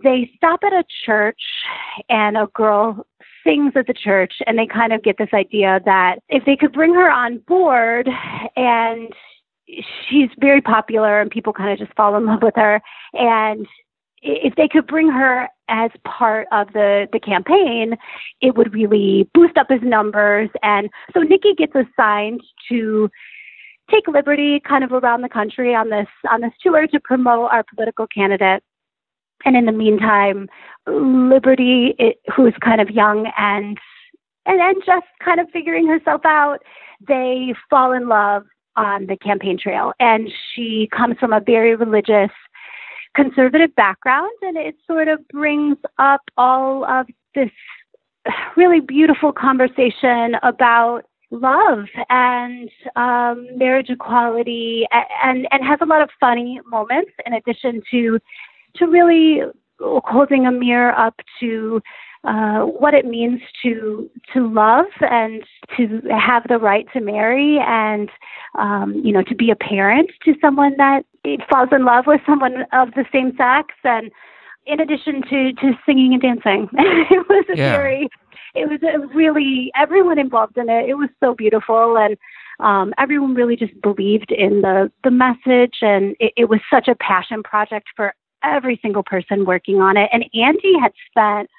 they 0.03 0.29
stop 0.35 0.59
at 0.65 0.73
a 0.73 0.83
church 1.05 1.39
and 2.09 2.35
a 2.35 2.47
girl 2.53 3.05
sings 3.45 3.73
at 3.75 3.87
the 3.87 3.93
church 3.93 4.33
and 4.47 4.57
they 4.57 4.67
kind 4.67 4.91
of 4.91 5.03
get 5.03 5.17
this 5.17 5.29
idea 5.33 5.79
that 5.85 6.17
if 6.29 6.43
they 6.45 6.55
could 6.55 6.73
bring 6.73 6.93
her 6.93 7.09
on 7.09 7.37
board 7.47 8.09
and 8.55 9.13
she's 10.09 10.29
very 10.39 10.61
popular 10.61 11.21
and 11.21 11.31
people 11.31 11.53
kind 11.53 11.71
of 11.71 11.79
just 11.79 11.95
fall 11.95 12.15
in 12.15 12.25
love 12.25 12.41
with 12.41 12.55
her 12.55 12.81
and 13.13 13.67
if 14.25 14.55
they 14.55 14.67
could 14.67 14.87
bring 14.87 15.09
her 15.09 15.47
as 15.69 15.91
part 16.03 16.47
of 16.51 16.73
the 16.73 17.07
the 17.11 17.19
campaign, 17.19 17.95
it 18.41 18.55
would 18.55 18.73
really 18.73 19.29
boost 19.33 19.57
up 19.57 19.67
his 19.69 19.81
numbers. 19.83 20.49
And 20.63 20.89
so 21.13 21.21
Nikki 21.21 21.53
gets 21.53 21.73
assigned 21.75 22.41
to 22.69 23.09
take 23.91 24.07
liberty 24.07 24.59
kind 24.67 24.83
of 24.83 24.91
around 24.91 25.21
the 25.21 25.29
country 25.29 25.75
on 25.75 25.89
this 25.89 26.07
on 26.29 26.41
this 26.41 26.53
tour 26.61 26.87
to 26.87 26.99
promote 26.99 27.51
our 27.51 27.63
political 27.63 28.07
candidate. 28.07 28.63
And 29.45 29.55
in 29.55 29.65
the 29.65 29.71
meantime, 29.71 30.49
Liberty, 30.87 31.95
it, 31.99 32.17
who's 32.35 32.53
kind 32.61 32.81
of 32.81 32.89
young 32.89 33.31
and 33.37 33.77
and 34.47 34.59
then 34.59 34.75
just 34.85 35.07
kind 35.23 35.39
of 35.39 35.47
figuring 35.51 35.87
herself 35.87 36.21
out, 36.23 36.59
they 37.07 37.53
fall 37.69 37.93
in 37.93 38.07
love 38.07 38.43
on 38.75 39.07
the 39.07 39.17
campaign 39.17 39.57
trail. 39.57 39.93
And 39.99 40.29
she 40.53 40.87
comes 40.95 41.17
from 41.19 41.33
a 41.33 41.39
very 41.39 41.75
religious 41.75 42.29
conservative 43.15 43.73
background, 43.75 44.31
and 44.41 44.57
it 44.57 44.75
sort 44.85 45.07
of 45.07 45.27
brings 45.29 45.77
up 45.97 46.21
all 46.37 46.85
of 46.85 47.07
this 47.33 47.49
really 48.55 48.81
beautiful 48.81 49.31
conversation 49.31 50.35
about 50.43 51.03
love 51.31 51.85
and 52.09 52.69
um, 52.95 53.47
marriage 53.57 53.89
equality, 53.89 54.85
and 55.23 55.47
and 55.51 55.63
has 55.63 55.79
a 55.81 55.85
lot 55.85 56.01
of 56.01 56.09
funny 56.19 56.59
moments 56.67 57.11
in 57.25 57.33
addition 57.33 57.81
to 57.91 58.19
to 58.77 58.85
really 58.85 59.41
holding 59.79 60.45
a 60.45 60.51
mirror 60.51 60.91
up 60.97 61.15
to 61.39 61.81
uh, 62.23 62.61
what 62.61 62.93
it 62.93 63.05
means 63.05 63.39
to 63.61 64.09
to 64.33 64.51
love 64.51 64.87
and 65.01 65.43
to 65.77 66.01
have 66.09 66.43
the 66.47 66.57
right 66.57 66.87
to 66.91 66.99
marry 66.99 67.59
and 67.59 68.09
um, 68.57 68.93
you 69.03 69.11
know 69.11 69.21
to 69.21 69.35
be 69.35 69.51
a 69.51 69.55
parent 69.55 70.09
to 70.23 70.33
someone 70.41 70.73
that 70.77 71.03
falls 71.49 71.69
in 71.71 71.85
love 71.85 72.05
with 72.07 72.21
someone 72.25 72.63
of 72.73 72.89
the 72.95 73.05
same 73.11 73.31
sex. 73.37 73.75
And 73.83 74.11
in 74.65 74.79
addition 74.79 75.21
to 75.29 75.53
to 75.53 75.73
singing 75.85 76.13
and 76.13 76.21
dancing 76.21 76.67
it 76.73 77.27
was 77.29 77.45
a 77.53 77.57
yeah. 77.57 77.77
very 77.77 78.09
it 78.55 78.69
was 78.69 78.79
a 78.81 79.05
really 79.15 79.71
everyone 79.75 80.17
involved 80.17 80.57
in 80.57 80.69
it. 80.69 80.89
It 80.89 80.95
was 80.95 81.09
so 81.19 81.35
beautiful. 81.35 81.97
And 81.97 82.17
um, 82.59 82.93
everyone 82.97 83.35
really 83.35 83.57
just 83.57 83.79
believed 83.81 84.31
in 84.31 84.61
the 84.61 84.91
the 85.03 85.11
message. 85.11 85.77
And 85.81 86.15
it, 86.19 86.33
it 86.37 86.49
was 86.49 86.59
such 86.73 86.87
a 86.87 86.95
passion 86.95 87.43
project 87.43 87.87
for 87.95 88.15
every 88.45 88.79
single 88.81 89.03
person 89.03 89.45
working 89.45 89.81
on 89.81 89.97
it 89.97 90.09
and 90.13 90.25
andy 90.33 90.73
had 90.81 90.91
spent 91.09 91.49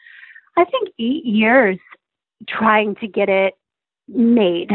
i 0.56 0.64
think 0.64 0.88
eight 0.98 1.24
years 1.24 1.78
trying 2.48 2.94
to 2.96 3.06
get 3.06 3.28
it 3.28 3.54
made 4.08 4.70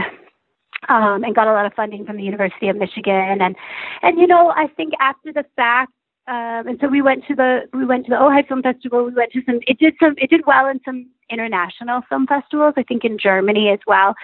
um, 0.90 1.24
and 1.24 1.36
got 1.36 1.48
a 1.48 1.54
lot 1.54 1.66
of 1.66 1.74
funding 1.74 2.06
from 2.06 2.18
the 2.18 2.24
University 2.24 2.68
of 2.70 2.76
Michigan. 2.76 3.42
And 3.42 3.56
and 4.02 4.20
you 4.20 4.28
know, 4.28 4.52
I 4.56 4.68
think 4.68 4.94
after 5.00 5.32
the 5.32 5.46
fact, 5.56 5.92
um, 6.28 6.68
and 6.68 6.78
so 6.80 6.88
we 6.88 7.02
went 7.02 7.26
to 7.28 7.36
the 7.36 7.62
we 7.74 7.86
went 7.86 8.06
to 8.06 8.10
the 8.10 8.16
Ojai 8.16 8.48
Film 8.48 8.62
Festival. 8.62 9.06
We 9.06 9.14
went 9.14 9.32
to 9.34 9.42
some. 9.46 9.60
It 9.68 9.80
did 9.80 9.96
some. 10.02 10.16
It 10.18 10.30
did 10.30 10.46
well 10.46 10.68
in 10.68 10.80
some 10.86 11.10
international 11.30 12.02
film 12.10 12.28
festivals. 12.28 12.74
I 12.78 12.84
think 12.84 13.04
in 13.04 13.18
Germany 13.18 13.70
as 13.70 13.80
well. 13.88 14.16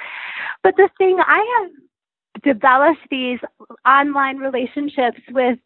But 0.63 0.75
the 0.77 0.89
thing 0.97 1.19
I 1.19 1.61
have 1.61 2.43
developed 2.43 3.01
these 3.09 3.39
online 3.85 4.37
relationships 4.37 5.19
with 5.31 5.57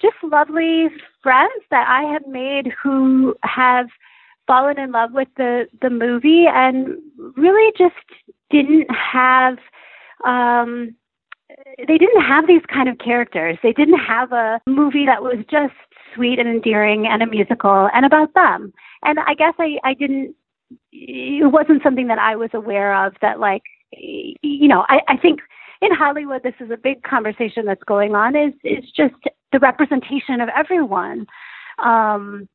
just 0.00 0.16
lovely 0.22 0.88
friends 1.22 1.62
that 1.70 1.86
I 1.88 2.10
have 2.12 2.26
made 2.26 2.72
who 2.82 3.34
have 3.42 3.86
fallen 4.46 4.78
in 4.78 4.92
love 4.92 5.10
with 5.12 5.28
the 5.36 5.66
the 5.80 5.90
movie 5.90 6.46
and 6.46 6.98
really 7.36 7.72
just 7.76 7.94
didn't 8.50 8.86
have 8.90 9.58
um, 10.24 10.94
they 11.78 11.98
didn't 11.98 12.22
have 12.22 12.46
these 12.46 12.62
kind 12.72 12.88
of 12.88 12.98
characters. 12.98 13.58
They 13.62 13.72
didn't 13.72 13.98
have 13.98 14.32
a 14.32 14.60
movie 14.66 15.06
that 15.06 15.22
was 15.22 15.44
just 15.50 15.74
sweet 16.14 16.38
and 16.38 16.48
endearing 16.48 17.06
and 17.06 17.22
a 17.22 17.26
musical 17.26 17.88
and 17.92 18.04
about 18.04 18.34
them. 18.34 18.72
And 19.02 19.18
I 19.20 19.34
guess 19.34 19.54
I, 19.58 19.78
I 19.84 19.94
didn't, 19.94 20.34
it 20.92 21.52
wasn't 21.52 21.82
something 21.82 22.08
that 22.08 22.18
I 22.18 22.36
was 22.36 22.50
aware 22.54 23.06
of 23.06 23.14
that, 23.22 23.38
like, 23.38 23.62
you 23.92 24.68
know, 24.68 24.84
I, 24.88 25.00
I 25.08 25.16
think 25.16 25.40
in 25.80 25.94
Hollywood, 25.94 26.42
this 26.42 26.54
is 26.60 26.70
a 26.70 26.76
big 26.76 27.02
conversation 27.02 27.66
that's 27.66 27.84
going 27.84 28.14
on 28.14 28.34
is, 28.34 28.54
is 28.64 28.84
just 28.96 29.14
the 29.52 29.58
representation 29.58 30.40
of 30.40 30.48
everyone. 30.56 31.26
Um, 31.82 32.48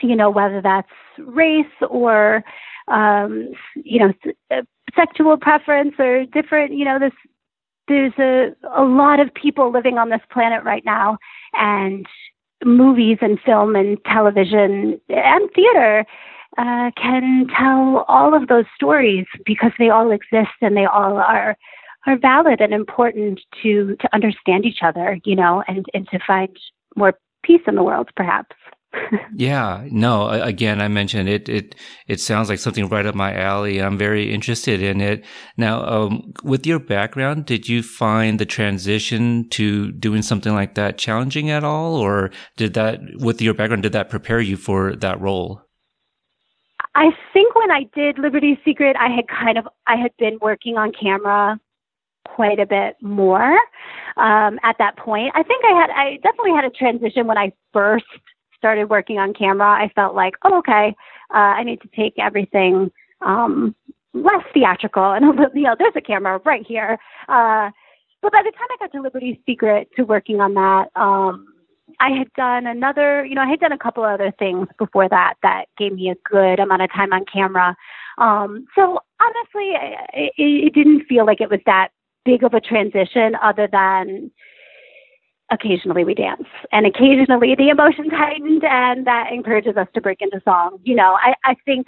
you 0.00 0.16
know, 0.16 0.30
whether 0.30 0.60
that's 0.60 0.88
race 1.18 1.66
or, 1.88 2.42
um, 2.88 3.50
you 3.76 4.00
know, 4.00 4.62
sexual 4.96 5.36
preference 5.36 5.94
or 5.98 6.24
different, 6.26 6.72
you 6.72 6.84
know, 6.84 6.98
this 6.98 7.12
there's 7.88 8.12
a 8.18 8.54
a 8.76 8.84
lot 8.84 9.20
of 9.20 9.32
people 9.34 9.70
living 9.70 9.98
on 9.98 10.08
this 10.08 10.20
planet 10.30 10.64
right 10.64 10.84
now 10.84 11.18
and 11.54 12.06
movies 12.64 13.18
and 13.20 13.40
film 13.44 13.74
and 13.74 13.98
television 14.04 15.00
and 15.08 15.50
theater 15.54 16.04
uh, 16.58 16.90
can 16.96 17.46
tell 17.56 18.04
all 18.08 18.34
of 18.34 18.48
those 18.48 18.66
stories 18.74 19.26
because 19.44 19.72
they 19.78 19.88
all 19.88 20.10
exist 20.10 20.52
and 20.60 20.76
they 20.76 20.84
all 20.84 21.16
are 21.16 21.56
are 22.06 22.18
valid 22.18 22.60
and 22.60 22.72
important 22.72 23.40
to 23.62 23.96
to 24.00 24.14
understand 24.14 24.64
each 24.64 24.80
other, 24.82 25.18
you 25.24 25.36
know, 25.36 25.62
and 25.68 25.86
and 25.94 26.08
to 26.08 26.18
find 26.26 26.56
more 26.96 27.14
peace 27.42 27.62
in 27.66 27.74
the 27.74 27.82
world, 27.82 28.10
perhaps 28.16 28.54
yeah, 29.34 29.86
no, 29.90 30.28
again, 30.28 30.80
I 30.80 30.88
mentioned 30.88 31.28
it, 31.28 31.48
it, 31.48 31.74
it 32.06 32.20
sounds 32.20 32.48
like 32.48 32.58
something 32.58 32.88
right 32.88 33.06
up 33.06 33.14
my 33.14 33.34
alley. 33.34 33.80
I'm 33.80 33.96
very 33.96 34.32
interested 34.32 34.82
in 34.82 35.00
it. 35.00 35.24
Now, 35.56 35.84
um, 35.84 36.32
with 36.42 36.66
your 36.66 36.78
background, 36.78 37.46
did 37.46 37.68
you 37.68 37.82
find 37.82 38.38
the 38.38 38.46
transition 38.46 39.48
to 39.50 39.92
doing 39.92 40.22
something 40.22 40.52
like 40.54 40.74
that 40.74 40.98
challenging 40.98 41.50
at 41.50 41.64
all? 41.64 41.94
Or 41.96 42.30
did 42.56 42.74
that, 42.74 43.00
with 43.16 43.40
your 43.40 43.54
background, 43.54 43.82
did 43.82 43.92
that 43.92 44.10
prepare 44.10 44.40
you 44.40 44.56
for 44.56 44.94
that 44.96 45.20
role? 45.20 45.62
I 46.94 47.10
think 47.32 47.54
when 47.54 47.70
I 47.70 47.84
did 47.94 48.18
Liberty 48.18 48.60
Secret, 48.64 48.96
I 49.00 49.08
had 49.08 49.26
kind 49.28 49.56
of, 49.56 49.66
I 49.86 49.96
had 49.96 50.10
been 50.18 50.38
working 50.42 50.76
on 50.76 50.92
camera 50.92 51.58
quite 52.28 52.58
a 52.58 52.66
bit 52.66 52.96
more 53.00 53.58
um, 54.16 54.58
at 54.62 54.76
that 54.78 54.96
point. 54.96 55.32
I 55.34 55.42
think 55.42 55.64
I 55.64 55.80
had, 55.80 55.90
I 55.90 56.16
definitely 56.22 56.52
had 56.54 56.64
a 56.64 56.70
transition 56.70 57.26
when 57.26 57.38
I 57.38 57.52
first 57.72 58.04
started 58.62 58.88
working 58.88 59.18
on 59.18 59.34
camera, 59.34 59.66
I 59.66 59.90
felt 59.92 60.14
like, 60.14 60.34
oh, 60.44 60.58
okay, 60.58 60.94
uh, 61.34 61.36
I 61.58 61.64
need 61.64 61.80
to 61.80 61.88
take 61.96 62.14
everything 62.16 62.92
um, 63.20 63.74
less 64.14 64.44
theatrical 64.54 65.10
and 65.12 65.24
you 65.54 65.62
know, 65.62 65.74
there's 65.76 65.96
a 65.96 66.00
camera 66.00 66.40
right 66.44 66.64
here. 66.64 66.96
Uh, 67.28 67.70
but 68.22 68.30
by 68.30 68.42
the 68.44 68.52
time 68.52 68.68
I 68.70 68.76
got 68.78 68.92
to 68.92 69.02
Liberty 69.02 69.42
Secret 69.44 69.88
to 69.96 70.04
working 70.04 70.40
on 70.40 70.54
that, 70.54 70.90
um, 70.94 71.48
I 71.98 72.10
had 72.10 72.32
done 72.34 72.66
another, 72.66 73.24
you 73.24 73.34
know, 73.34 73.42
I 73.42 73.48
had 73.48 73.58
done 73.58 73.72
a 73.72 73.78
couple 73.78 74.04
other 74.04 74.32
things 74.38 74.68
before 74.78 75.08
that 75.08 75.34
that 75.42 75.64
gave 75.76 75.92
me 75.92 76.10
a 76.10 76.14
good 76.28 76.60
amount 76.60 76.82
of 76.82 76.92
time 76.92 77.12
on 77.12 77.24
camera. 77.32 77.76
Um, 78.18 78.66
so 78.76 79.00
honestly, 79.20 79.72
it, 80.14 80.32
it 80.36 80.72
didn't 80.72 81.06
feel 81.06 81.26
like 81.26 81.40
it 81.40 81.50
was 81.50 81.60
that 81.66 81.88
big 82.24 82.42
of 82.42 82.54
a 82.54 82.60
transition 82.60 83.34
other 83.42 83.68
than 83.70 84.30
occasionally 85.50 86.04
we 86.04 86.14
dance 86.14 86.46
and 86.70 86.86
occasionally 86.86 87.54
the 87.54 87.68
emotions 87.68 88.10
heightened 88.10 88.64
and 88.64 89.06
that 89.06 89.30
encourages 89.32 89.76
us 89.76 89.88
to 89.94 90.00
break 90.00 90.20
into 90.20 90.40
song. 90.44 90.78
You 90.82 90.94
know, 90.94 91.18
I, 91.20 91.34
I 91.44 91.54
think 91.66 91.86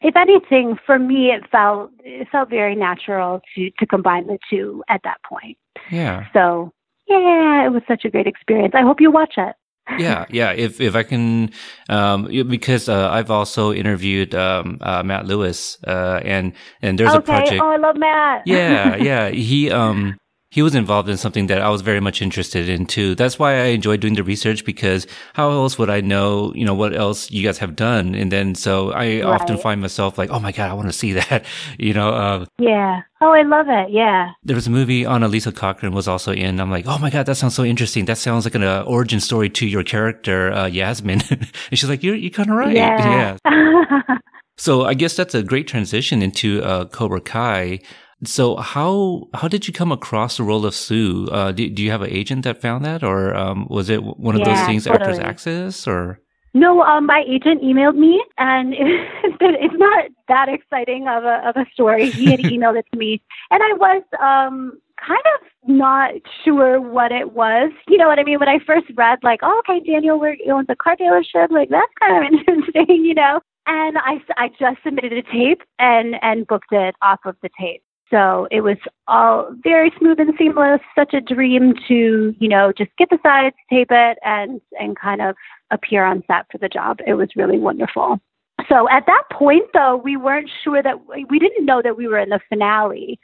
if 0.00 0.16
anything, 0.16 0.78
for 0.86 0.98
me 0.98 1.30
it 1.30 1.42
felt 1.50 1.90
it 2.00 2.28
felt 2.30 2.50
very 2.50 2.74
natural 2.74 3.40
to 3.54 3.70
to 3.78 3.86
combine 3.86 4.26
the 4.26 4.38
two 4.48 4.82
at 4.88 5.02
that 5.04 5.18
point. 5.28 5.58
Yeah. 5.90 6.26
So 6.32 6.72
yeah, 7.06 7.66
it 7.66 7.70
was 7.70 7.82
such 7.86 8.04
a 8.04 8.10
great 8.10 8.26
experience. 8.26 8.74
I 8.74 8.82
hope 8.82 9.00
you 9.00 9.10
watch 9.10 9.34
it. 9.36 9.54
Yeah, 9.98 10.26
yeah. 10.30 10.52
If 10.52 10.80
if 10.80 10.96
I 10.96 11.02
can, 11.02 11.50
um, 11.88 12.26
because 12.48 12.88
uh, 12.88 13.10
I've 13.10 13.30
also 13.30 13.72
interviewed 13.72 14.34
um, 14.34 14.78
uh, 14.80 15.02
Matt 15.02 15.26
Lewis, 15.26 15.78
uh, 15.86 16.20
and 16.24 16.52
and 16.82 16.98
there's 16.98 17.10
okay. 17.10 17.18
a 17.18 17.22
project. 17.22 17.62
Oh, 17.62 17.70
I 17.70 17.76
love 17.76 17.96
Matt. 17.96 18.42
yeah, 18.46 18.96
yeah. 19.00 19.28
He 19.28 19.70
um 19.70 20.16
he 20.54 20.62
was 20.62 20.76
involved 20.76 21.08
in 21.08 21.16
something 21.16 21.48
that 21.48 21.60
I 21.60 21.68
was 21.68 21.82
very 21.82 21.98
much 21.98 22.22
interested 22.22 22.68
in 22.68 22.86
too. 22.86 23.16
That's 23.16 23.40
why 23.40 23.54
I 23.54 23.64
enjoyed 23.74 23.98
doing 23.98 24.14
the 24.14 24.22
research 24.22 24.64
because 24.64 25.04
how 25.32 25.50
else 25.50 25.80
would 25.80 25.90
I 25.90 26.00
know, 26.00 26.54
you 26.54 26.64
know, 26.64 26.74
what 26.74 26.94
else 26.94 27.28
you 27.28 27.44
guys 27.44 27.58
have 27.58 27.74
done? 27.74 28.14
And 28.14 28.30
then 28.30 28.54
so 28.54 28.92
I 28.92 29.20
right. 29.20 29.24
often 29.24 29.58
find 29.58 29.80
myself 29.80 30.16
like, 30.16 30.30
oh 30.30 30.38
my 30.38 30.52
God, 30.52 30.70
I 30.70 30.74
want 30.74 30.86
to 30.86 30.92
see 30.92 31.12
that, 31.20 31.44
you 31.76 31.92
know? 31.92 32.10
Uh, 32.10 32.46
yeah. 32.58 33.02
Oh, 33.20 33.32
I 33.32 33.42
love 33.42 33.66
it. 33.68 33.90
Yeah. 33.90 34.30
There 34.44 34.54
was 34.54 34.68
a 34.68 34.70
movie 34.70 35.02
Annalisa 35.02 35.52
Cochran 35.52 35.92
was 35.92 36.06
also 36.06 36.32
in. 36.32 36.60
I'm 36.60 36.70
like, 36.70 36.86
oh 36.86 36.98
my 36.98 37.10
God, 37.10 37.26
that 37.26 37.34
sounds 37.34 37.56
so 37.56 37.64
interesting. 37.64 38.04
That 38.04 38.18
sounds 38.18 38.44
like 38.44 38.54
an 38.54 38.62
uh, 38.62 38.84
origin 38.86 39.18
story 39.18 39.50
to 39.50 39.66
your 39.66 39.82
character, 39.82 40.52
uh, 40.52 40.66
Yasmin. 40.66 41.20
and 41.30 41.50
she's 41.72 41.88
like, 41.88 42.04
you're, 42.04 42.14
you're 42.14 42.30
kind 42.30 42.48
of 42.48 42.54
right. 42.54 42.76
Yeah. 42.76 43.38
yeah. 43.44 44.18
so 44.56 44.84
I 44.84 44.94
guess 44.94 45.16
that's 45.16 45.34
a 45.34 45.42
great 45.42 45.66
transition 45.66 46.22
into 46.22 46.62
uh, 46.62 46.84
Cobra 46.84 47.20
Kai. 47.20 47.80
So 48.26 48.56
how 48.56 49.28
how 49.34 49.48
did 49.48 49.66
you 49.66 49.72
come 49.72 49.92
across 49.92 50.36
the 50.36 50.42
role 50.42 50.64
of 50.66 50.74
Sue? 50.74 51.28
Uh, 51.30 51.52
do, 51.52 51.68
do 51.68 51.82
you 51.82 51.90
have 51.90 52.02
an 52.02 52.10
agent 52.10 52.44
that 52.44 52.60
found 52.60 52.84
that, 52.84 53.02
or 53.02 53.34
um, 53.34 53.66
was 53.68 53.90
it 53.90 54.02
one 54.02 54.34
of 54.34 54.40
yeah, 54.40 54.54
those 54.54 54.66
things, 54.66 54.84
totally. 54.84 55.10
Actors 55.10 55.18
Access, 55.18 55.86
or? 55.86 56.20
No, 56.56 56.82
um, 56.82 57.06
my 57.06 57.24
agent 57.26 57.62
emailed 57.62 57.96
me, 57.96 58.24
and 58.38 58.74
it's 58.78 59.74
not 59.74 60.04
that 60.28 60.48
exciting 60.48 61.08
of 61.08 61.24
a 61.24 61.48
of 61.48 61.56
a 61.56 61.66
story. 61.72 62.10
He 62.10 62.30
had 62.30 62.40
emailed 62.54 62.78
it 62.78 62.86
to 62.92 62.98
me, 62.98 63.20
and 63.50 63.62
I 63.62 63.72
was 63.74 64.02
um 64.20 64.78
kind 65.04 65.22
of 65.34 65.68
not 65.68 66.12
sure 66.44 66.80
what 66.80 67.10
it 67.10 67.32
was. 67.32 67.72
You 67.88 67.98
know 67.98 68.06
what 68.06 68.18
I 68.18 68.24
mean? 68.24 68.38
When 68.38 68.48
I 68.48 68.58
first 68.64 68.86
read, 68.96 69.18
like, 69.22 69.40
oh, 69.42 69.62
okay, 69.68 69.80
Daniel, 69.84 70.18
we're 70.20 70.36
owns 70.52 70.66
a 70.68 70.76
car 70.76 70.96
dealership. 70.96 71.50
Like, 71.50 71.70
that's 71.70 71.92
kind 72.00 72.24
of 72.24 72.32
interesting, 72.48 73.04
you 73.04 73.14
know. 73.14 73.40
And 73.66 73.96
I, 73.98 74.20
I 74.36 74.48
just 74.48 74.82
submitted 74.84 75.12
a 75.12 75.22
tape 75.22 75.62
and 75.78 76.16
and 76.22 76.46
booked 76.46 76.72
it 76.72 76.94
off 77.02 77.20
of 77.24 77.36
the 77.42 77.50
tape. 77.58 77.82
So 78.14 78.46
it 78.52 78.60
was 78.60 78.76
all 79.08 79.50
very 79.64 79.92
smooth 79.98 80.20
and 80.20 80.34
seamless, 80.38 80.80
such 80.94 81.14
a 81.14 81.20
dream 81.20 81.74
to, 81.88 82.32
you 82.38 82.48
know, 82.48 82.72
just 82.72 82.92
get 82.96 83.10
the 83.10 83.18
sides, 83.24 83.56
tape 83.68 83.88
it, 83.90 84.18
and 84.22 84.60
and 84.78 84.96
kind 84.96 85.20
of 85.20 85.34
appear 85.72 86.04
on 86.04 86.22
set 86.28 86.46
for 86.52 86.58
the 86.58 86.68
job. 86.68 86.98
It 87.08 87.14
was 87.14 87.30
really 87.34 87.58
wonderful. 87.58 88.20
So 88.68 88.88
at 88.88 89.06
that 89.06 89.24
point, 89.32 89.64
though, 89.74 89.96
we 89.96 90.16
weren't 90.16 90.48
sure 90.62 90.80
that 90.80 90.94
we 91.28 91.40
didn't 91.40 91.66
know 91.66 91.82
that 91.82 91.96
we 91.96 92.06
were 92.06 92.20
in 92.20 92.28
the 92.28 92.38
finale 92.48 93.18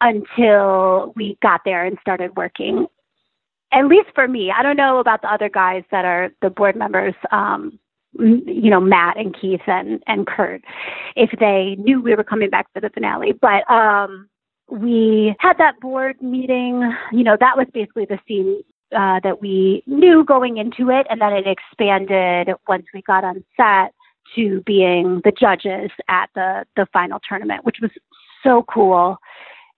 until 0.00 1.12
we 1.14 1.38
got 1.40 1.60
there 1.64 1.84
and 1.84 1.96
started 2.00 2.36
working. 2.36 2.86
At 3.72 3.86
least 3.86 4.08
for 4.12 4.26
me, 4.26 4.50
I 4.50 4.64
don't 4.64 4.76
know 4.76 4.98
about 4.98 5.22
the 5.22 5.32
other 5.32 5.48
guys 5.48 5.84
that 5.92 6.04
are 6.04 6.30
the 6.42 6.50
board 6.50 6.74
members. 6.74 7.14
Um, 7.30 7.78
you 8.18 8.70
know 8.70 8.80
Matt 8.80 9.16
and 9.16 9.34
Keith 9.38 9.60
and 9.66 10.02
and 10.06 10.26
Kurt 10.26 10.62
if 11.14 11.30
they 11.38 11.76
knew 11.78 12.00
we 12.00 12.14
were 12.14 12.24
coming 12.24 12.50
back 12.50 12.66
for 12.72 12.80
the 12.80 12.90
finale. 12.90 13.32
But 13.32 13.68
um, 13.70 14.28
we 14.70 15.34
had 15.38 15.58
that 15.58 15.80
board 15.80 16.20
meeting. 16.20 16.92
You 17.12 17.24
know 17.24 17.36
that 17.38 17.56
was 17.56 17.66
basically 17.72 18.06
the 18.06 18.18
scene 18.26 18.62
uh, 18.92 19.20
that 19.22 19.40
we 19.40 19.82
knew 19.86 20.24
going 20.24 20.58
into 20.58 20.90
it, 20.90 21.06
and 21.10 21.20
then 21.20 21.32
it 21.32 21.46
expanded 21.46 22.54
once 22.68 22.86
we 22.94 23.02
got 23.02 23.24
on 23.24 23.44
set 23.56 23.92
to 24.34 24.60
being 24.62 25.20
the 25.24 25.32
judges 25.32 25.90
at 26.08 26.28
the 26.34 26.64
the 26.76 26.86
final 26.92 27.20
tournament, 27.28 27.64
which 27.64 27.78
was 27.80 27.90
so 28.42 28.64
cool. 28.72 29.18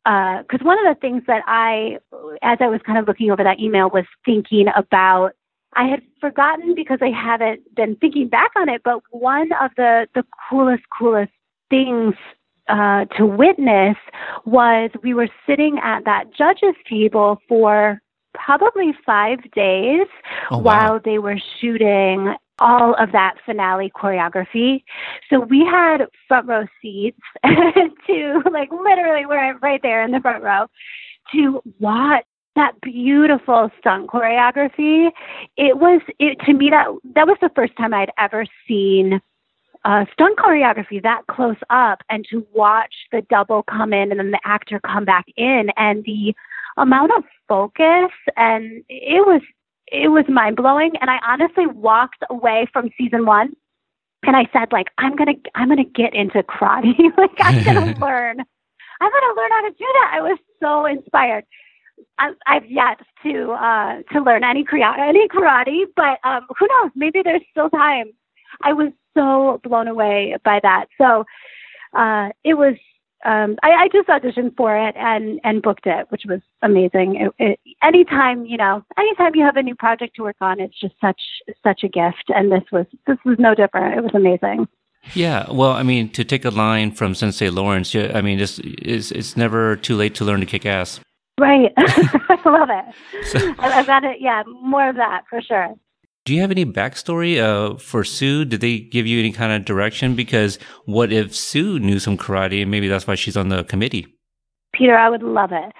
Because 0.04 0.61
uh, 0.62 0.64
one 0.64 0.78
of 0.78 0.95
the 0.95 0.99
things 1.00 1.23
that 1.26 1.42
I, 1.47 1.99
as 2.42 2.59
I 2.61 2.68
was 2.68 2.80
kind 2.87 2.99
of 2.99 3.07
looking 3.07 3.30
over 3.30 3.45
that 3.45 3.61
email, 3.61 3.90
was 3.90 4.07
thinking 4.25 4.66
about 4.75 5.33
I 5.75 5.87
had 5.87 6.03
forgotten 6.21 6.75
because 6.75 6.99
I 7.03 7.11
haven't 7.11 7.75
been 7.75 7.97
thinking 7.97 8.29
back 8.29 8.51
on 8.57 8.69
it, 8.69 8.83
but 8.85 9.01
one 9.11 9.51
of 9.61 9.71
the, 9.77 10.09
the 10.15 10.25
coolest, 10.49 10.83
coolest 10.99 11.33
things 11.71 12.15
uh, 12.69 13.05
to 13.17 13.27
witness 13.27 13.97
was 14.45 14.91
we 15.02 15.15
were 15.15 15.28
sitting 15.47 15.78
at 15.83 16.04
that 16.04 16.25
judges 16.37 16.75
table 16.89 17.39
for 17.49 18.00
probably 18.35 18.93
five 19.04 19.39
days 19.52 20.07
oh, 20.50 20.59
wow. 20.59 20.63
while 20.63 21.00
they 21.04 21.19
were 21.19 21.39
shooting 21.61 22.35
all 22.61 22.95
of 22.95 23.13
that 23.13 23.35
finale 23.47 23.91
choreography. 23.95 24.83
So 25.31 25.41
we 25.41 25.61
had 25.61 26.07
front 26.26 26.49
row 26.49 26.67
seats 26.83 27.21
to 27.45 28.43
like 28.52 28.71
literally 28.73 29.26
we're 29.26 29.59
right 29.59 29.81
there 29.83 30.04
in 30.04 30.11
the 30.11 30.21
front 30.21 30.43
row 30.43 30.67
to 31.33 31.63
watch 31.78 32.25
that 32.58 32.80
beautiful 32.80 33.71
stunt 33.78 34.08
choreography. 34.08 35.10
It 35.56 35.78
was 35.78 36.00
it 36.18 36.38
to 36.47 36.52
me 36.52 36.71
that 36.71 36.86
that 37.14 37.26
was 37.26 37.38
the 37.40 37.50
first 37.54 37.76
time 37.76 37.94
I'd 37.94 38.12
ever 38.18 38.47
seen 38.66 39.21
uh, 39.84 40.04
stunt 40.12 40.38
choreography 40.38 41.02
that 41.02 41.23
close 41.30 41.56
up, 41.71 42.02
and 42.10 42.26
to 42.30 42.47
watch 42.52 42.94
the 43.12 43.23
double 43.30 43.62
come 43.62 43.92
in 43.92 44.10
and 44.10 44.21
then 44.21 44.32
the 44.32 44.40
actor 44.44 44.80
come 44.80 45.04
back 45.04 45.26
in, 45.36 45.71
and 45.76 46.04
the 46.04 46.34
amount 46.76 47.10
of 47.16 47.25
focus 47.49 48.12
and 48.36 48.84
it 48.88 49.26
was 49.26 49.42
it 49.90 50.08
was 50.08 50.25
mind 50.28 50.56
blowing. 50.56 50.92
And 51.00 51.10
I 51.10 51.18
honestly 51.26 51.66
walked 51.66 52.23
away 52.30 52.66
from 52.73 52.90
season 52.99 53.25
one, 53.25 53.54
and 54.25 54.36
I 54.36 54.47
said 54.52 54.73
like 54.73 54.88
I'm 54.99 55.16
gonna 55.16 55.34
I'm 55.54 55.68
gonna 55.68 55.84
get 55.84 56.14
into 56.14 56.42
karate, 56.42 56.94
like 57.16 57.30
I'm 57.40 57.62
gonna 57.64 57.97
learn. 58.00 58.40
I'm 59.00 59.10
gonna 59.12 59.34
learn 59.36 59.50
how 59.50 59.62
to 59.62 59.71
do 59.71 59.86
that. 59.94 60.10
I 60.14 60.21
was 60.21 60.38
so 60.60 60.86
inspired. 60.86 61.44
I, 62.19 62.32
I've 62.47 62.71
yet 62.71 63.00
to 63.23 63.52
uh, 63.52 64.02
to 64.13 64.21
learn 64.21 64.45
any 64.45 64.65
karate, 64.65 64.99
any 64.99 65.28
karate, 65.28 65.84
but 65.95 66.19
um, 66.28 66.47
who 66.58 66.67
knows? 66.67 66.91
Maybe 66.95 67.21
there's 67.23 67.43
still 67.50 67.71
time. 67.71 68.13
I 68.63 68.73
was 68.73 68.93
so 69.15 69.61
blown 69.63 69.89
away 69.89 70.37
by 70.45 70.61
that. 70.63 70.87
So 70.99 71.25
uh, 71.97 72.30
it 72.45 72.54
was. 72.54 72.75
Um, 73.25 73.56
I, 73.65 73.71
I 73.71 73.89
just 73.93 74.08
auditioned 74.08 74.56
for 74.56 74.76
it 74.76 74.95
and 74.97 75.41
and 75.43 75.61
booked 75.61 75.87
it, 75.87 76.06
which 76.11 76.23
was 76.28 76.41
amazing. 76.63 77.17
It, 77.17 77.32
it, 77.39 77.61
anytime 77.82 78.47
you 78.47 78.56
know, 78.56 78.84
anytime 78.97 79.34
you 79.34 79.45
have 79.45 79.56
a 79.56 79.63
new 79.63 79.75
project 79.75 80.15
to 80.17 80.23
work 80.23 80.37
on, 80.41 80.61
it's 80.61 80.78
just 80.80 80.95
such 81.00 81.21
such 81.65 81.82
a 81.82 81.89
gift. 81.89 82.25
And 82.28 82.52
this 82.52 82.63
was 82.71 82.87
this 83.08 83.19
was 83.25 83.37
no 83.41 83.56
different. 83.56 83.99
It 83.99 84.02
was 84.02 84.15
amazing. 84.15 84.69
Yeah, 85.15 85.50
well, 85.50 85.73
I 85.73 85.82
mean, 85.82 86.11
to 86.11 86.25
take 86.25 86.45
a 86.45 86.50
line 86.50 86.93
from 86.93 87.15
Sensei 87.15 87.50
Lawrence, 87.50 87.95
I 87.95 88.21
mean, 88.21 88.41
it's, 88.41 88.61
it's, 88.63 89.11
it's 89.11 89.37
never 89.37 89.76
too 89.76 89.97
late 89.97 90.15
to 90.17 90.25
learn 90.25 90.41
to 90.41 90.47
kick 90.47 90.67
ass. 90.67 91.00
Right. 91.39 91.73
I 91.77 92.41
love 92.45 92.69
it. 92.71 93.27
So, 93.27 93.55
I've 93.59 93.87
got 93.87 94.05
it. 94.05 94.19
Yeah, 94.21 94.43
more 94.63 94.89
of 94.89 94.97
that 94.97 95.23
for 95.31 95.41
sure. 95.41 95.75
Do 96.25 96.35
you 96.35 96.41
have 96.43 96.51
any 96.51 96.67
backstory 96.67 97.41
uh, 97.41 97.79
for 97.79 98.05
Sue? 98.05 98.45
Did 98.45 98.61
they 98.61 98.81
give 98.81 99.07
you 99.07 99.19
any 99.19 99.33
kind 99.33 99.53
of 99.53 99.65
direction? 99.65 100.15
Because 100.15 100.59
what 100.85 101.11
if 101.11 101.35
Sue 101.35 101.79
knew 101.79 101.99
some 101.99 102.19
karate 102.19 102.61
and 102.61 102.71
maybe 102.71 102.89
that's 102.89 103.07
why 103.07 103.15
she's 103.15 103.37
on 103.37 103.49
the 103.49 103.65
committee? 103.65 104.07
Peter, 104.75 104.97
I 104.97 105.09
would 105.09 105.23
love 105.23 105.53
it. 105.53 105.73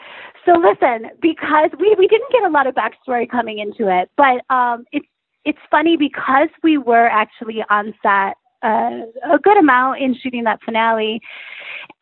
So 0.47 0.53
listen, 0.53 1.11
because 1.21 1.71
we, 1.79 1.95
we 1.99 2.07
didn't 2.07 2.33
get 2.33 2.45
a 2.45 2.49
lot 2.49 2.67
of 2.67 2.75
backstory 2.75 3.29
coming 3.29 3.59
into 3.59 3.93
it, 3.95 4.11
but 4.17 4.41
um, 4.55 4.85
it's 4.93 5.07
it's 5.45 5.59
funny 5.71 5.97
because 5.97 6.49
we 6.63 6.79
were 6.79 7.07
actually 7.07 7.63
on 7.71 7.95
set 8.03 8.37
uh, 8.63 9.07
a 9.33 9.39
good 9.43 9.57
amount 9.57 10.01
in 10.01 10.17
shooting 10.21 10.45
that 10.45 10.61
finale 10.65 11.21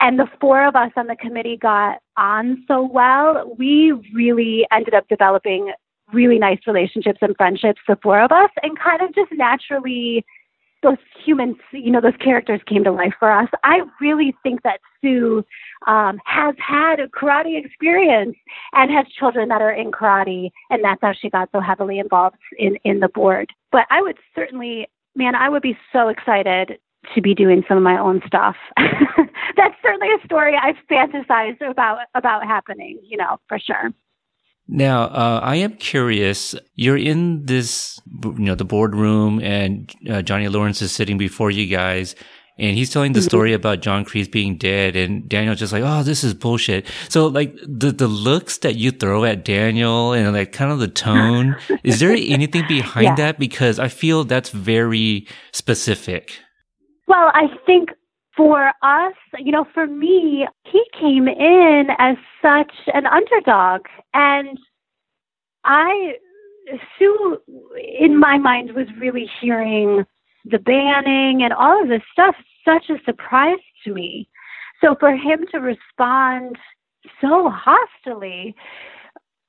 and 0.00 0.18
the 0.18 0.26
four 0.40 0.66
of 0.66 0.76
us 0.76 0.90
on 0.96 1.06
the 1.06 1.16
committee 1.16 1.56
got 1.56 1.98
on 2.16 2.64
so 2.68 2.82
well, 2.82 3.54
we 3.58 3.92
really 4.14 4.66
ended 4.72 4.94
up 4.94 5.08
developing 5.08 5.72
really 6.12 6.38
nice 6.38 6.58
relationships 6.66 7.18
and 7.20 7.36
friendships, 7.36 7.80
the 7.88 7.98
four 8.02 8.20
of 8.20 8.30
us, 8.30 8.50
and 8.62 8.78
kind 8.78 9.02
of 9.02 9.14
just 9.14 9.32
naturally 9.32 10.24
those 10.82 10.98
humans, 11.24 11.56
you 11.72 11.90
know, 11.90 12.00
those 12.00 12.16
characters 12.22 12.60
came 12.66 12.84
to 12.84 12.92
life 12.92 13.14
for 13.18 13.32
us. 13.32 13.48
I 13.64 13.80
really 14.00 14.36
think 14.42 14.62
that 14.62 14.80
Sue 15.00 15.42
um, 15.86 16.20
has 16.24 16.54
had 16.58 17.00
a 17.00 17.08
karate 17.08 17.64
experience 17.64 18.36
and 18.72 18.90
has 18.90 19.06
children 19.18 19.48
that 19.48 19.62
are 19.62 19.72
in 19.72 19.90
karate, 19.90 20.50
and 20.70 20.84
that's 20.84 21.00
how 21.00 21.12
she 21.12 21.30
got 21.30 21.48
so 21.52 21.60
heavily 21.60 21.98
involved 21.98 22.36
in 22.58 22.76
in 22.84 23.00
the 23.00 23.08
board. 23.08 23.50
But 23.72 23.86
I 23.90 24.02
would 24.02 24.18
certainly, 24.34 24.86
man, 25.14 25.34
I 25.34 25.48
would 25.48 25.62
be 25.62 25.76
so 25.92 26.08
excited 26.08 26.78
to 27.14 27.20
be 27.22 27.34
doing 27.34 27.62
some 27.68 27.76
of 27.76 27.82
my 27.82 27.98
own 27.98 28.20
stuff. 28.26 28.56
That's 28.76 29.74
certainly 29.82 30.08
a 30.20 30.24
story 30.26 30.54
I've 30.60 30.76
fantasized 30.90 31.68
about 31.68 31.98
about 32.14 32.44
happening, 32.44 32.98
you 33.02 33.16
know, 33.16 33.38
for 33.48 33.58
sure. 33.58 33.90
Now, 34.68 35.04
uh, 35.04 35.40
I 35.42 35.56
am 35.56 35.74
curious. 35.76 36.54
You're 36.74 36.96
in 36.96 37.46
this, 37.46 38.00
you 38.22 38.34
know, 38.38 38.56
the 38.56 38.64
boardroom, 38.64 39.40
and 39.40 39.94
uh, 40.10 40.22
Johnny 40.22 40.48
Lawrence 40.48 40.82
is 40.82 40.90
sitting 40.92 41.18
before 41.18 41.50
you 41.50 41.66
guys. 41.66 42.14
and 42.58 42.74
he's 42.74 42.88
telling 42.90 43.12
the 43.12 43.20
Mhm. 43.20 43.24
story 43.28 43.52
about 43.52 43.82
John 43.82 44.02
Kreese 44.02 44.32
being 44.32 44.56
dead, 44.56 44.96
and 44.96 45.28
Daniel's 45.28 45.58
just 45.58 45.74
like, 45.74 45.82
"Oh, 45.84 46.02
this 46.02 46.24
is 46.24 46.32
bullshit." 46.32 46.86
So, 47.10 47.26
like 47.26 47.54
the 47.62 47.92
the 47.92 48.08
looks 48.08 48.56
that 48.64 48.76
you 48.76 48.92
throw 48.92 49.26
at 49.26 49.44
Daniel 49.44 50.14
and 50.14 50.32
like 50.32 50.52
kind 50.52 50.72
of 50.72 50.78
the 50.78 50.88
tone, 50.88 51.56
is 51.84 52.00
there 52.00 52.12
anything 52.36 52.64
behind 52.66 53.04
Yeah. 53.04 53.14
that? 53.16 53.38
Because 53.38 53.78
I 53.78 53.88
feel 53.88 54.24
that's 54.24 54.48
very 54.48 55.26
specific. 55.52 56.40
Well, 57.06 57.30
I 57.34 57.48
think 57.64 57.90
for 58.36 58.72
us, 58.82 59.14
you 59.38 59.52
know, 59.52 59.66
for 59.72 59.86
me, 59.86 60.46
he 60.64 60.82
came 60.98 61.28
in 61.28 61.88
as 61.98 62.16
such 62.42 62.72
an 62.92 63.06
underdog. 63.06 63.82
And 64.12 64.58
I, 65.64 66.14
Sue, 66.98 67.38
in 67.98 68.18
my 68.18 68.38
mind, 68.38 68.72
was 68.72 68.86
really 69.00 69.28
hearing 69.40 70.04
the 70.44 70.58
banning 70.58 71.42
and 71.42 71.52
all 71.52 71.82
of 71.82 71.88
this 71.88 72.02
stuff 72.12 72.34
such 72.64 72.90
a 72.90 73.02
surprise 73.04 73.58
to 73.84 73.94
me. 73.94 74.28
So 74.80 74.94
for 74.98 75.12
him 75.12 75.46
to 75.52 75.58
respond 75.58 76.56
so 77.20 77.50
hostily, 77.50 78.54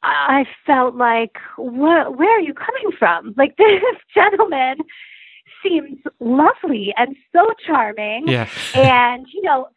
I 0.03 0.45
felt 0.65 0.95
like, 0.95 1.35
where 1.57 2.07
are 2.07 2.39
you 2.39 2.53
coming 2.53 2.95
from? 2.97 3.33
Like, 3.35 3.55
this 3.57 3.81
gentleman 4.13 4.77
seems 5.63 5.99
lovely 6.19 6.93
and 6.97 7.15
so 7.33 7.47
charming. 7.65 8.27
Yeah. 8.27 8.47
And, 8.73 9.25
you 9.33 9.41
know, 9.41 9.67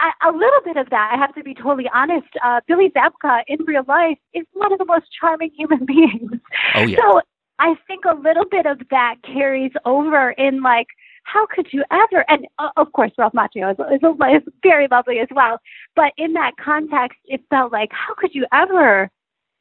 a, 0.00 0.28
a 0.28 0.32
little 0.32 0.60
bit 0.64 0.76
of 0.76 0.90
that, 0.90 1.10
I 1.12 1.18
have 1.18 1.34
to 1.34 1.42
be 1.42 1.54
totally 1.54 1.88
honest. 1.92 2.28
Uh, 2.44 2.60
Billy 2.66 2.90
Zabka 2.90 3.42
in 3.46 3.58
real 3.66 3.84
life 3.86 4.18
is 4.34 4.46
one 4.52 4.72
of 4.72 4.78
the 4.78 4.84
most 4.84 5.06
charming 5.18 5.50
human 5.56 5.84
beings. 5.86 6.32
oh 6.74 6.82
yeah. 6.82 6.96
So 6.98 7.20
I 7.58 7.74
think 7.86 8.04
a 8.04 8.14
little 8.14 8.46
bit 8.50 8.66
of 8.66 8.80
that 8.90 9.16
carries 9.22 9.72
over 9.84 10.30
in 10.32 10.62
like, 10.62 10.86
how 11.24 11.46
could 11.46 11.68
you 11.72 11.84
ever? 11.92 12.24
And 12.28 12.46
uh, 12.58 12.70
of 12.76 12.92
course, 12.92 13.12
Ralph 13.18 13.34
Macchio 13.34 13.70
is, 13.72 13.78
is, 13.92 14.00
is 14.02 14.52
very 14.62 14.88
lovely 14.90 15.18
as 15.18 15.28
well. 15.30 15.58
But 15.94 16.12
in 16.16 16.32
that 16.32 16.52
context, 16.62 17.18
it 17.26 17.42
felt 17.50 17.72
like, 17.72 17.90
how 17.92 18.14
could 18.16 18.34
you 18.34 18.46
ever? 18.52 19.10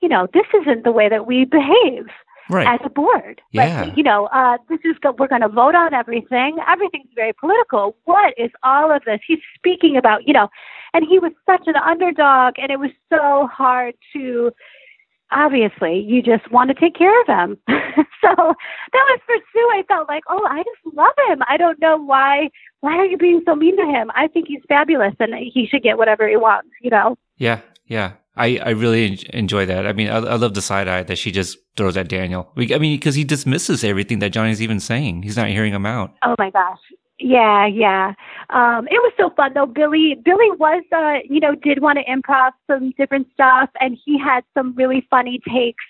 You 0.01 0.07
know, 0.07 0.27
this 0.33 0.45
isn't 0.61 0.85
the 0.85 0.93
way 0.93 1.09
that 1.09 1.27
we 1.27 1.43
behave 1.43 2.07
right. 2.49 2.67
as 2.67 2.79
a 2.83 2.89
board. 2.89 3.41
Yeah. 3.51 3.83
Like, 3.83 3.97
you 3.97 4.03
know, 4.03 4.27
uh, 4.27 4.57
this 4.69 4.79
is 4.83 4.97
go- 5.01 5.15
we're 5.17 5.27
going 5.27 5.41
to 5.41 5.49
vote 5.49 5.75
on 5.75 5.93
everything. 5.93 6.57
Everything's 6.67 7.09
very 7.15 7.33
political. 7.33 7.95
What 8.05 8.33
is 8.37 8.51
all 8.63 8.91
of 8.91 9.03
this? 9.05 9.19
He's 9.25 9.39
speaking 9.55 9.97
about, 9.97 10.27
you 10.27 10.33
know, 10.33 10.49
and 10.93 11.05
he 11.07 11.19
was 11.19 11.31
such 11.45 11.67
an 11.67 11.75
underdog, 11.75 12.55
and 12.57 12.71
it 12.71 12.79
was 12.79 12.91
so 13.09 13.47
hard 13.51 13.95
to. 14.13 14.51
Obviously, 15.31 15.99
you 15.99 16.23
just 16.23 16.51
want 16.51 16.69
to 16.69 16.73
take 16.73 16.95
care 16.95 17.21
of 17.21 17.27
him. 17.27 17.55
so 17.67 17.75
that 18.35 18.55
was 18.93 19.19
for 19.27 19.35
Sue. 19.53 19.69
I 19.73 19.83
felt 19.87 20.07
like, 20.07 20.23
oh, 20.27 20.43
I 20.49 20.63
just 20.63 20.95
love 20.95 21.13
him. 21.27 21.43
I 21.47 21.55
don't 21.55 21.79
know 21.79 21.97
why. 21.97 22.49
Why 22.79 22.93
are 22.93 23.05
you 23.05 23.15
being 23.15 23.43
so 23.45 23.53
mean 23.53 23.77
to 23.77 23.85
him? 23.85 24.09
I 24.15 24.27
think 24.27 24.47
he's 24.47 24.63
fabulous, 24.67 25.13
and 25.19 25.35
he 25.35 25.67
should 25.67 25.83
get 25.83 25.99
whatever 25.99 26.27
he 26.27 26.35
wants. 26.35 26.69
You 26.81 26.89
know. 26.89 27.15
Yeah, 27.37 27.61
yeah. 27.85 28.13
I, 28.35 28.57
I 28.63 28.69
really 28.69 29.19
enjoy 29.33 29.65
that. 29.65 29.85
I 29.85 29.93
mean, 29.93 30.07
I, 30.09 30.17
I 30.17 30.35
love 30.35 30.53
the 30.53 30.61
side 30.61 30.87
eye 30.87 31.03
that 31.03 31.17
she 31.17 31.31
just 31.31 31.57
throws 31.75 31.97
at 31.97 32.07
Daniel. 32.07 32.51
We- 32.55 32.73
I 32.73 32.77
mean, 32.77 32.97
because 32.97 33.15
he 33.15 33.23
dismisses 33.23 33.83
everything 33.83 34.19
that 34.19 34.29
Johnny's 34.29 34.61
even 34.61 34.79
saying. 34.79 35.23
He's 35.23 35.35
not 35.37 35.47
hearing 35.49 35.73
him 35.73 35.85
out. 35.85 36.13
Oh 36.23 36.35
my 36.37 36.49
gosh. 36.49 36.79
Yeah, 37.21 37.65
yeah. 37.67 38.13
Um, 38.49 38.87
it 38.87 38.93
was 38.93 39.11
so 39.19 39.29
fun 39.35 39.51
though. 39.53 39.65
Billy, 39.65 40.15
Billy 40.23 40.51
was, 40.57 40.83
uh, 40.95 41.19
you 41.29 41.41
know, 41.41 41.53
did 41.53 41.81
want 41.81 41.99
to 41.99 42.05
improv 42.05 42.51
some 42.65 42.91
different 42.97 43.27
stuff, 43.33 43.69
and 43.81 43.97
he 44.05 44.17
had 44.17 44.45
some 44.53 44.73
really 44.75 45.05
funny 45.09 45.39
takes 45.53 45.83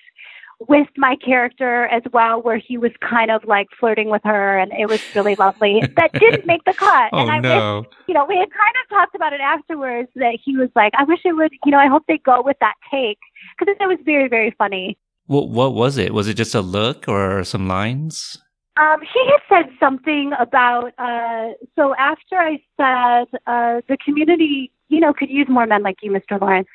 with 0.67 0.88
my 0.98 1.15
character 1.15 1.86
as 1.86 2.04
well, 2.12 2.41
where 2.41 2.58
he 2.58 2.78
was 2.78 2.91
kind 3.02 3.32
of 3.32 3.43
like 3.45 3.67
flirting 3.80 4.10
with 4.10 4.22
her, 4.26 4.58
and 4.58 4.72
it 4.74 4.88
was 4.88 5.02
really 5.15 5.36
lovely. 5.36 5.82
that 5.95 6.12
didn't 6.13 6.45
make 6.45 6.63
the 6.65 6.74
cut, 6.74 7.10
Oh 7.13 7.19
and 7.19 7.32
I 7.32 7.36
wish, 7.38 7.43
no. 7.43 7.86
you 8.08 8.13
know, 8.13 8.26
we 8.26 8.36
had 8.36 8.50
kind 8.52 8.76
of 8.84 8.89
talked 8.89 9.15
about 9.15 9.34
it 9.34 9.41
afterwards 9.41 10.10
that 10.15 10.38
he 10.43 10.58
was 10.58 10.69
like, 10.76 10.93
I 10.98 11.04
wish 11.04 11.19
it 11.24 11.34
would, 11.34 11.52
you 11.65 11.72
know, 11.72 11.80
I 11.80 11.88
hope 11.88 12.04
they 12.08 12.17
go 12.17 12.41
with 12.43 12.58
that 12.60 12.76
take 12.91 13.19
because 13.58 13.76
it 13.80 13.88
was 13.88 14.00
very, 14.04 14.28
very 14.28 14.54
funny. 14.58 14.98
What 15.28 15.50
what 15.50 15.76
was 15.76 15.98
it? 15.98 16.13
Was 16.13 16.28
it 16.28 16.34
just 16.34 16.56
a 16.56 16.62
look 16.62 17.08
or 17.08 17.43
some 17.43 17.67
lines? 17.67 18.38
Um, 18.78 19.02
he 19.02 19.19
had 19.32 19.41
said 19.48 19.74
something 19.80 20.32
about 20.39 20.93
uh, 20.98 21.54
so 21.76 21.93
after 21.95 22.36
I 22.38 22.60
said 22.78 23.28
uh, 23.45 23.82
the 23.88 23.98
community, 24.04 24.72
you 24.89 24.99
know, 24.99 25.13
could 25.13 25.30
use 25.30 25.47
more 25.47 25.65
men 25.65 25.84
like 25.84 25.97
you, 26.02 26.12
Mr. 26.12 26.39
Lawrence, 26.39 26.67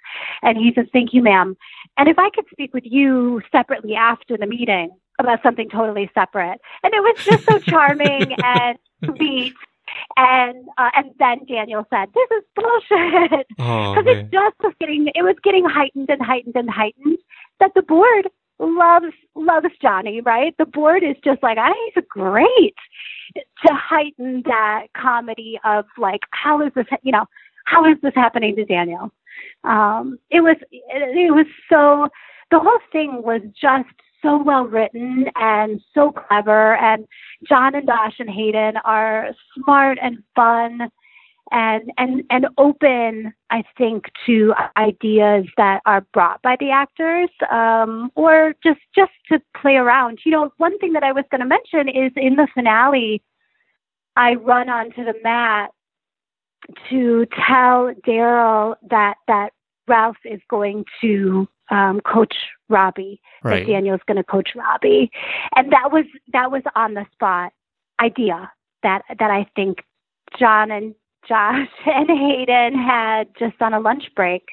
and 0.43 0.57
he 0.57 0.73
says, 0.75 0.87
"Thank 0.93 1.13
you, 1.13 1.23
ma'am." 1.23 1.57
And 1.97 2.09
if 2.09 2.19
I 2.19 2.31
could 2.31 2.47
speak 2.51 2.73
with 2.73 2.85
you 2.87 3.43
separately 3.53 3.95
after 3.95 4.37
the 4.37 4.47
meeting 4.47 4.91
about 5.19 5.43
something 5.43 5.69
totally 5.69 6.11
separate, 6.15 6.61
and 6.83 6.95
it 6.95 7.01
was 7.01 7.25
just 7.25 7.45
so 7.45 7.59
charming 7.59 8.33
and 8.45 8.79
sweet. 9.05 9.55
And 10.17 10.67
uh, 10.79 10.91
and 10.95 11.11
then 11.19 11.45
Daniel 11.47 11.87
said, 11.91 12.09
"This 12.15 12.39
is 12.39 12.45
bullshit," 12.57 13.47
Oh 13.59 13.95
because 13.95 14.07
it 14.07 14.31
just 14.33 14.57
was 14.63 14.75
getting 14.81 15.09
it 15.15 15.23
was 15.23 15.37
getting 15.43 15.65
heightened 15.69 16.09
and 16.09 16.23
heightened 16.23 16.57
and 16.57 16.71
heightened 16.71 17.19
that 17.61 17.73
the 17.75 17.83
board 17.83 18.29
loves 18.59 19.13
loves 19.35 19.69
Johnny, 19.81 20.21
right? 20.21 20.55
The 20.59 20.67
board 20.67 21.03
is 21.03 21.17
just 21.25 21.43
like, 21.43 21.59
ah, 21.59 21.73
he's 21.95 22.05
great 22.09 22.75
to 23.37 23.75
heighten 23.75 24.43
that 24.47 24.87
comedy 24.97 25.59
of 25.65 25.87
like, 25.99 26.21
how 26.31 26.61
is 26.63 26.73
this, 26.75 26.87
you 27.03 27.13
know, 27.13 27.27
how 27.65 27.85
is 27.91 27.97
this 28.03 28.15
happening 28.15 28.57
to 28.57 28.65
Daniel? 28.65 29.11
Um, 29.65 30.19
it 30.31 30.41
was 30.41 30.57
it, 30.71 31.17
it 31.17 31.35
was 31.35 31.47
so 31.69 32.09
the 32.51 32.59
whole 32.59 32.79
thing 32.93 33.23
was 33.23 33.43
just 33.61 33.89
so 34.23 34.43
well 34.43 34.65
written 34.65 35.27
and 35.37 35.81
so 35.93 36.13
clever 36.13 36.77
and 36.77 37.07
John 37.49 37.75
and 37.75 37.87
Josh 37.87 38.15
and 38.19 38.31
Hayden 38.31 38.77
are 38.85 39.31
smart 39.55 39.99
and 40.01 40.23
fun 40.35 40.91
and 41.51 41.91
and 41.99 42.23
and 42.31 42.47
open 42.57 43.33
i 43.51 43.63
think 43.77 44.07
to 44.25 44.55
ideas 44.77 45.45
that 45.57 45.81
are 45.85 46.01
brought 46.13 46.41
by 46.43 46.57
the 46.59 46.71
actors 46.71 47.29
um 47.51 48.11
or 48.15 48.55
just 48.63 48.81
just 48.95 49.13
to 49.31 49.39
play 49.61 49.75
around 49.75 50.19
you 50.25 50.33
know 50.33 50.51
one 50.57 50.79
thing 50.79 50.93
that 50.95 51.03
i 51.03 51.13
was 51.13 51.25
going 51.31 51.41
to 51.41 51.47
mention 51.47 51.89
is 51.89 52.13
in 52.17 52.37
the 52.37 52.49
finale 52.55 53.23
i 54.17 54.35
run 54.35 54.71
onto 54.71 55.05
the 55.05 55.15
mat 55.23 55.71
to 56.91 57.27
tell 57.47 57.93
daryl 58.07 58.75
that 58.91 59.15
that 59.29 59.51
ralph 59.87 60.17
is 60.25 60.41
going 60.49 60.85
to 61.01 61.47
um 61.71 62.01
coach 62.01 62.35
robbie 62.69 63.21
right. 63.45 63.67
that 63.67 63.73
Daniel's 63.73 64.01
going 64.07 64.17
to 64.17 64.25
coach 64.25 64.51
Robbie, 64.57 65.11
and 65.55 65.71
that 65.71 65.93
was 65.93 66.07
that 66.33 66.51
was 66.51 66.63
on 66.75 66.95
the 66.95 67.07
spot 67.13 67.53
idea 68.01 68.51
that 68.83 69.03
that 69.19 69.31
I 69.31 69.47
think 69.55 69.79
John 70.39 70.71
and 70.71 70.95
Josh 71.29 71.69
and 71.87 72.09
Hayden 72.09 72.75
had 72.75 73.29
just 73.39 73.61
on 73.61 73.75
a 73.75 73.81
lunch 73.81 74.05
break. 74.17 74.45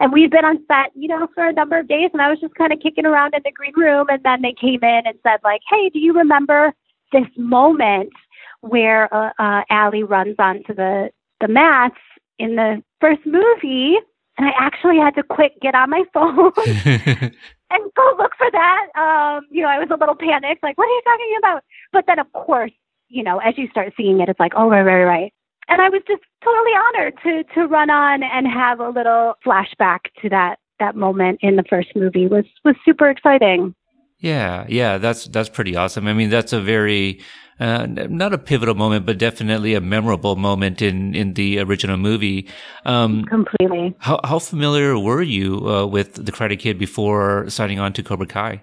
And 0.00 0.12
we'd 0.12 0.30
been 0.30 0.44
on 0.44 0.64
set, 0.68 0.92
you 0.94 1.08
know, 1.08 1.26
for 1.34 1.44
a 1.44 1.52
number 1.52 1.76
of 1.76 1.88
days, 1.88 2.10
and 2.12 2.22
I 2.22 2.30
was 2.30 2.38
just 2.38 2.54
kind 2.54 2.72
of 2.72 2.78
kicking 2.78 3.04
around 3.04 3.34
in 3.34 3.40
the 3.44 3.50
green 3.50 3.72
room, 3.76 4.06
and 4.08 4.22
then 4.22 4.42
they 4.42 4.54
came 4.60 4.78
in 4.84 5.02
and 5.06 5.18
said, 5.24 5.40
like, 5.42 5.60
"Hey, 5.68 5.88
do 5.88 5.98
you 5.98 6.12
remember 6.12 6.72
this 7.12 7.26
moment 7.36 8.12
where 8.60 9.12
uh, 9.12 9.32
uh, 9.40 9.62
Ali 9.70 10.04
runs 10.04 10.36
onto 10.38 10.72
the 10.72 11.10
the 11.40 11.48
mats 11.48 11.98
in 12.38 12.56
the 12.56 12.82
first 13.00 13.20
movie?" 13.26 13.96
And 14.38 14.46
I 14.46 14.52
actually 14.58 14.98
had 14.98 15.16
to 15.16 15.24
quick 15.24 15.60
get 15.60 15.74
on 15.74 15.90
my 15.90 16.04
phone 16.14 16.52
and 17.70 17.92
go 17.96 18.14
look 18.18 18.32
for 18.38 18.50
that. 18.52 18.86
Um, 18.96 19.46
you 19.50 19.62
know, 19.62 19.68
I 19.68 19.78
was 19.78 19.88
a 19.90 19.96
little 19.96 20.14
panicked, 20.14 20.62
like, 20.62 20.78
what 20.78 20.84
are 20.84 20.94
you 20.94 21.02
talking 21.04 21.36
about? 21.38 21.64
But 21.92 22.04
then, 22.06 22.18
of 22.18 22.32
course, 22.32 22.70
you 23.08 23.22
know, 23.22 23.38
as 23.38 23.58
you 23.58 23.68
start 23.68 23.92
seeing 23.96 24.20
it, 24.20 24.28
it's 24.28 24.40
like, 24.40 24.52
oh, 24.56 24.68
right, 24.68 24.82
right, 24.82 25.04
right. 25.04 25.32
And 25.68 25.82
I 25.82 25.88
was 25.88 26.02
just 26.06 26.22
totally 26.42 26.72
honored 26.72 27.14
to 27.24 27.54
to 27.54 27.66
run 27.66 27.90
on 27.90 28.22
and 28.22 28.46
have 28.46 28.80
a 28.80 28.88
little 28.88 29.34
flashback 29.44 29.98
to 30.22 30.28
that 30.30 30.56
that 30.78 30.96
moment 30.96 31.40
in 31.42 31.56
the 31.56 31.64
first 31.68 31.88
movie 31.94 32.26
was 32.26 32.44
was 32.64 32.74
super 32.84 33.10
exciting. 33.10 33.74
Yeah, 34.18 34.64
yeah, 34.68 34.98
that's 34.98 35.26
that's 35.26 35.48
pretty 35.48 35.76
awesome. 35.76 36.06
I 36.06 36.12
mean, 36.14 36.30
that's 36.30 36.52
a 36.52 36.60
very 36.60 37.20
uh, 37.60 37.86
not 37.88 38.32
a 38.32 38.38
pivotal 38.38 38.74
moment, 38.74 39.06
but 39.06 39.18
definitely 39.18 39.74
a 39.74 39.80
memorable 39.80 40.36
moment 40.36 40.80
in 40.80 41.14
in 41.14 41.34
the 41.34 41.58
original 41.58 41.96
movie. 41.96 42.48
Um, 42.84 43.24
Completely. 43.24 43.94
how 43.98 44.20
how 44.24 44.38
familiar 44.38 44.98
were 44.98 45.22
you 45.22 45.68
uh, 45.68 45.86
with 45.86 46.14
the 46.24 46.32
Karate 46.32 46.58
Kid 46.58 46.78
before 46.78 47.48
signing 47.48 47.78
on 47.80 47.92
to 47.94 48.02
Cobra 48.02 48.26
Kai? 48.26 48.62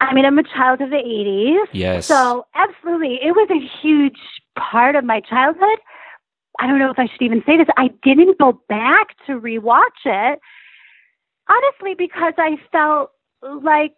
I 0.00 0.12
mean, 0.12 0.26
I'm 0.26 0.38
a 0.38 0.42
child 0.42 0.82
of 0.82 0.90
the 0.90 0.96
80s. 0.96 1.68
Yes. 1.72 2.06
So, 2.06 2.46
absolutely. 2.54 3.18
It 3.22 3.32
was 3.32 3.48
a 3.50 3.80
huge 3.80 4.18
part 4.58 4.94
of 4.94 5.04
my 5.04 5.20
childhood. 5.20 5.78
I 6.60 6.66
don't 6.66 6.78
know 6.78 6.90
if 6.90 6.98
I 6.98 7.06
should 7.06 7.22
even 7.22 7.42
say 7.46 7.56
this. 7.56 7.66
I 7.76 7.88
didn't 8.02 8.38
go 8.38 8.60
back 8.68 9.08
to 9.26 9.40
rewatch 9.40 10.04
it, 10.04 10.38
honestly, 11.48 11.94
because 11.96 12.34
I 12.38 12.56
felt 12.70 13.10
like 13.62 13.94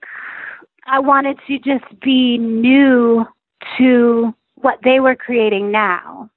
I 0.87 0.98
wanted 1.01 1.38
to 1.46 1.59
just 1.59 2.01
be 2.01 2.38
new 2.38 3.24
to 3.79 4.35
what 4.57 4.79
they 4.85 5.01
were 5.01 5.16
creating 5.16 5.71
now. 5.71 6.31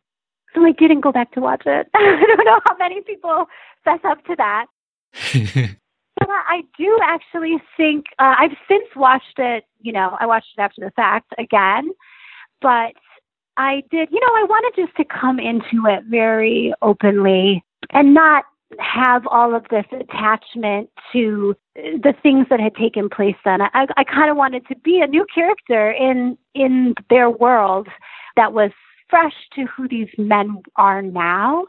So 0.54 0.66
I 0.66 0.72
didn't 0.74 1.02
go 1.02 1.12
back 1.12 1.32
to 1.34 1.42
watch 1.42 1.64
it. 1.66 1.88
I 1.94 2.24
don't 2.28 2.46
know 2.46 2.60
how 2.68 2.78
many 2.78 3.02
people 3.02 3.46
fess 3.84 4.00
up 4.04 4.24
to 4.26 4.36
that. 4.38 4.66
But 6.22 6.30
I 6.30 6.62
do 6.78 7.00
actually 7.04 7.58
think 7.76 8.06
uh, 8.20 8.36
I've 8.38 8.56
since 8.68 8.86
watched 8.96 9.40
it. 9.40 9.64
You 9.82 9.92
know, 9.92 10.18
I 10.20 10.28
watched 10.28 10.50
it 10.56 10.62
after 10.62 10.82
the 10.82 10.92
fact 10.92 11.34
again, 11.40 11.90
but 12.62 12.94
I 13.58 13.84
did, 13.90 14.10
you 14.12 14.20
know, 14.20 14.34
I 14.36 14.46
wanted 14.48 14.86
just 14.86 14.96
to 14.98 15.04
come 15.04 15.40
into 15.40 15.88
it 15.88 16.04
very 16.10 16.74
openly 16.82 17.64
and 17.92 18.14
not 18.14 18.46
have 18.80 19.26
all 19.28 19.56
of 19.56 19.66
this 19.70 19.86
attachment 19.92 20.90
to 21.14 21.56
the 21.76 22.14
things 22.22 22.48
that 22.50 22.60
had 22.60 22.76
taken 22.76 23.10
place 23.10 23.36
then. 23.44 23.62
I, 23.62 23.88
I 23.98 24.04
kind 24.04 24.30
of 24.30 24.38
wanted 24.38 24.68
to 24.68 24.76
be 24.78 25.02
a 25.02 25.08
new 25.08 25.26
character 25.34 25.92
in 25.92 26.38
in 26.54 26.96
their 27.10 27.30
world 27.30 27.88
that 28.36 28.54
was 28.54 28.72
fresh 29.10 29.34
to 29.56 29.66
who 29.66 29.88
these 29.88 30.08
men 30.18 30.62
are 30.78 31.02
now, 31.02 31.66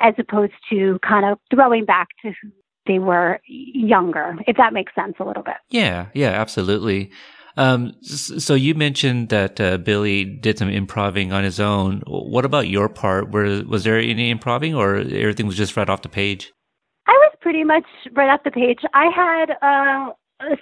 as 0.00 0.14
opposed 0.18 0.52
to 0.70 0.98
kind 1.06 1.24
of 1.24 1.38
throwing 1.50 1.84
back 1.84 2.08
to 2.22 2.28
who 2.42 2.50
they 2.86 2.98
were 2.98 3.40
younger, 3.46 4.36
if 4.46 4.56
that 4.56 4.72
makes 4.72 4.94
sense 4.94 5.14
a 5.18 5.24
little 5.24 5.42
bit. 5.42 5.56
Yeah, 5.70 6.06
yeah, 6.14 6.30
absolutely. 6.30 7.10
Um, 7.56 7.92
so 8.02 8.54
you 8.54 8.74
mentioned 8.74 9.28
that 9.28 9.60
uh, 9.60 9.78
Billy 9.78 10.24
did 10.24 10.58
some 10.58 10.68
improving 10.68 11.32
on 11.32 11.44
his 11.44 11.60
own. 11.60 12.02
What 12.06 12.44
about 12.44 12.68
your 12.68 12.88
part? 12.88 13.30
Were, 13.30 13.62
was 13.68 13.84
there 13.84 13.98
any 13.98 14.30
improving, 14.30 14.74
or 14.74 14.96
everything 14.96 15.46
was 15.46 15.56
just 15.56 15.76
right 15.76 15.88
off 15.88 16.02
the 16.02 16.08
page? 16.08 16.52
I 17.06 17.12
was 17.12 17.36
pretty 17.40 17.64
much 17.64 17.84
right 18.12 18.30
off 18.30 18.44
the 18.44 18.50
page. 18.50 18.80
I 18.94 19.06
had 19.14 19.50
uh, 19.60 20.12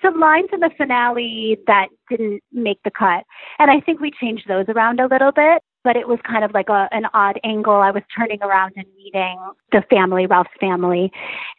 some 0.03 0.19
lines 0.19 0.49
in 0.53 0.61
the 0.61 0.71
finale 0.77 1.59
that 1.67 1.89
didn't 2.09 2.43
make 2.53 2.83
the 2.85 2.91
cut, 2.91 3.25
and 3.59 3.71
I 3.71 3.81
think 3.81 4.01
we 4.01 4.11
changed 4.21 4.49
those 4.49 4.67
around 4.69 5.01
a 5.01 5.07
little 5.07 5.33
bit. 5.33 5.63
But 5.83 5.97
it 5.97 6.09
was 6.09 6.19
kind 6.29 6.45
of 6.45 6.53
like 6.53 6.69
a, 6.69 6.89
an 6.93 7.05
odd 7.15 7.41
angle. 7.43 7.73
I 7.73 7.91
was 7.91 8.03
turning 8.15 8.43
around 8.43 8.75
and 8.77 8.85
meeting 8.99 9.39
the 9.73 9.83
family, 9.89 10.27
Ralph's 10.27 10.51
family. 10.61 11.11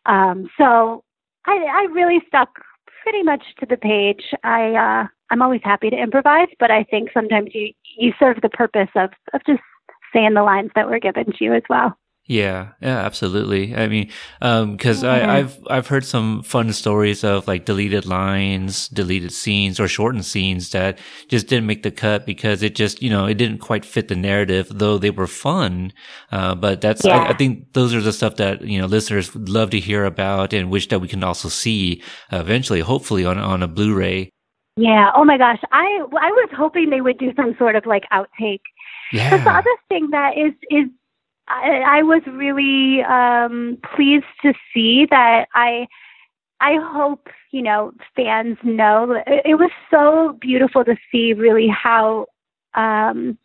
Um, 0.05 0.47
so 0.59 1.03
I, 1.47 1.53
I 1.53 1.87
really 1.91 2.19
stuck 2.27 2.49
pretty 3.01 3.23
much 3.23 3.41
to 3.59 3.65
the 3.65 3.77
page. 3.77 4.21
I 4.43 4.75
uh, 4.75 5.07
I'm 5.31 5.41
always 5.41 5.61
happy 5.63 5.89
to 5.89 5.97
improvise, 5.97 6.49
but 6.59 6.69
I 6.69 6.83
think 6.83 7.09
sometimes 7.13 7.49
you 7.53 7.73
you 7.97 8.13
serve 8.19 8.37
the 8.41 8.49
purpose 8.49 8.89
of 8.95 9.09
of 9.33 9.41
just 9.47 9.61
saying 10.13 10.33
the 10.33 10.43
lines 10.43 10.71
that 10.75 10.89
were 10.89 10.99
given 10.99 11.25
to 11.25 11.43
you 11.43 11.53
as 11.53 11.63
well. 11.69 11.97
Yeah, 12.27 12.69
yeah, 12.81 12.99
absolutely. 12.99 13.75
I 13.75 13.87
mean, 13.87 14.11
because 14.39 15.03
um, 15.03 15.15
yeah. 15.15 15.33
I've 15.33 15.59
I've 15.69 15.87
heard 15.87 16.05
some 16.05 16.43
fun 16.43 16.71
stories 16.71 17.23
of 17.23 17.47
like 17.47 17.65
deleted 17.65 18.05
lines, 18.05 18.87
deleted 18.89 19.31
scenes, 19.33 19.79
or 19.79 19.87
shortened 19.87 20.25
scenes 20.25 20.69
that 20.69 20.99
just 21.29 21.47
didn't 21.47 21.65
make 21.65 21.83
the 21.83 21.91
cut 21.91 22.25
because 22.25 22.61
it 22.61 22.75
just 22.75 23.01
you 23.01 23.09
know 23.09 23.25
it 23.25 23.33
didn't 23.33 23.57
quite 23.57 23.83
fit 23.83 24.07
the 24.07 24.15
narrative, 24.15 24.67
though 24.69 24.97
they 24.97 25.09
were 25.09 25.27
fun. 25.27 25.91
Uh, 26.31 26.53
but 26.55 26.79
that's 26.79 27.03
yeah. 27.03 27.17
I, 27.17 27.29
I, 27.29 27.33
think 27.33 27.73
those 27.73 27.93
are 27.93 28.01
the 28.01 28.13
stuff 28.13 28.35
that 28.35 28.61
you 28.61 28.79
know 28.79 28.85
listeners 28.85 29.33
would 29.33 29.49
love 29.49 29.71
to 29.71 29.79
hear 29.79 30.05
about 30.05 30.53
and 30.53 30.69
wish 30.69 30.89
that 30.89 30.99
we 30.99 31.07
can 31.07 31.23
also 31.23 31.49
see 31.49 32.03
eventually, 32.31 32.81
hopefully 32.81 33.25
on 33.25 33.39
on 33.39 33.63
a 33.63 33.67
Blu-ray. 33.67 34.29
Yeah. 34.75 35.11
Oh 35.15 35.25
my 35.25 35.37
gosh, 35.37 35.59
I 35.71 35.99
I 35.99 36.31
was 36.31 36.49
hoping 36.55 36.89
they 36.89 37.01
would 37.01 37.17
do 37.17 37.33
some 37.35 37.55
sort 37.57 37.75
of 37.75 37.85
like 37.85 38.03
outtake. 38.11 38.61
Yeah. 39.11 39.43
the 39.43 39.49
other 39.49 39.75
thing 39.89 40.09
that 40.11 40.37
is 40.37 40.53
is 40.69 40.87
I, 41.47 41.99
I 41.99 42.03
was 42.03 42.21
really 42.27 43.03
um, 43.03 43.77
pleased 43.95 44.25
to 44.43 44.53
see 44.73 45.07
that 45.09 45.47
I. 45.53 45.87
I 46.63 46.77
hope 46.79 47.27
you 47.49 47.63
know 47.63 47.91
fans 48.15 48.55
know 48.63 49.13
it, 49.25 49.41
it 49.45 49.55
was 49.55 49.71
so 49.89 50.37
beautiful 50.39 50.85
to 50.85 50.95
see 51.11 51.33
really 51.33 51.67
how 51.67 52.27
um, 52.75 53.35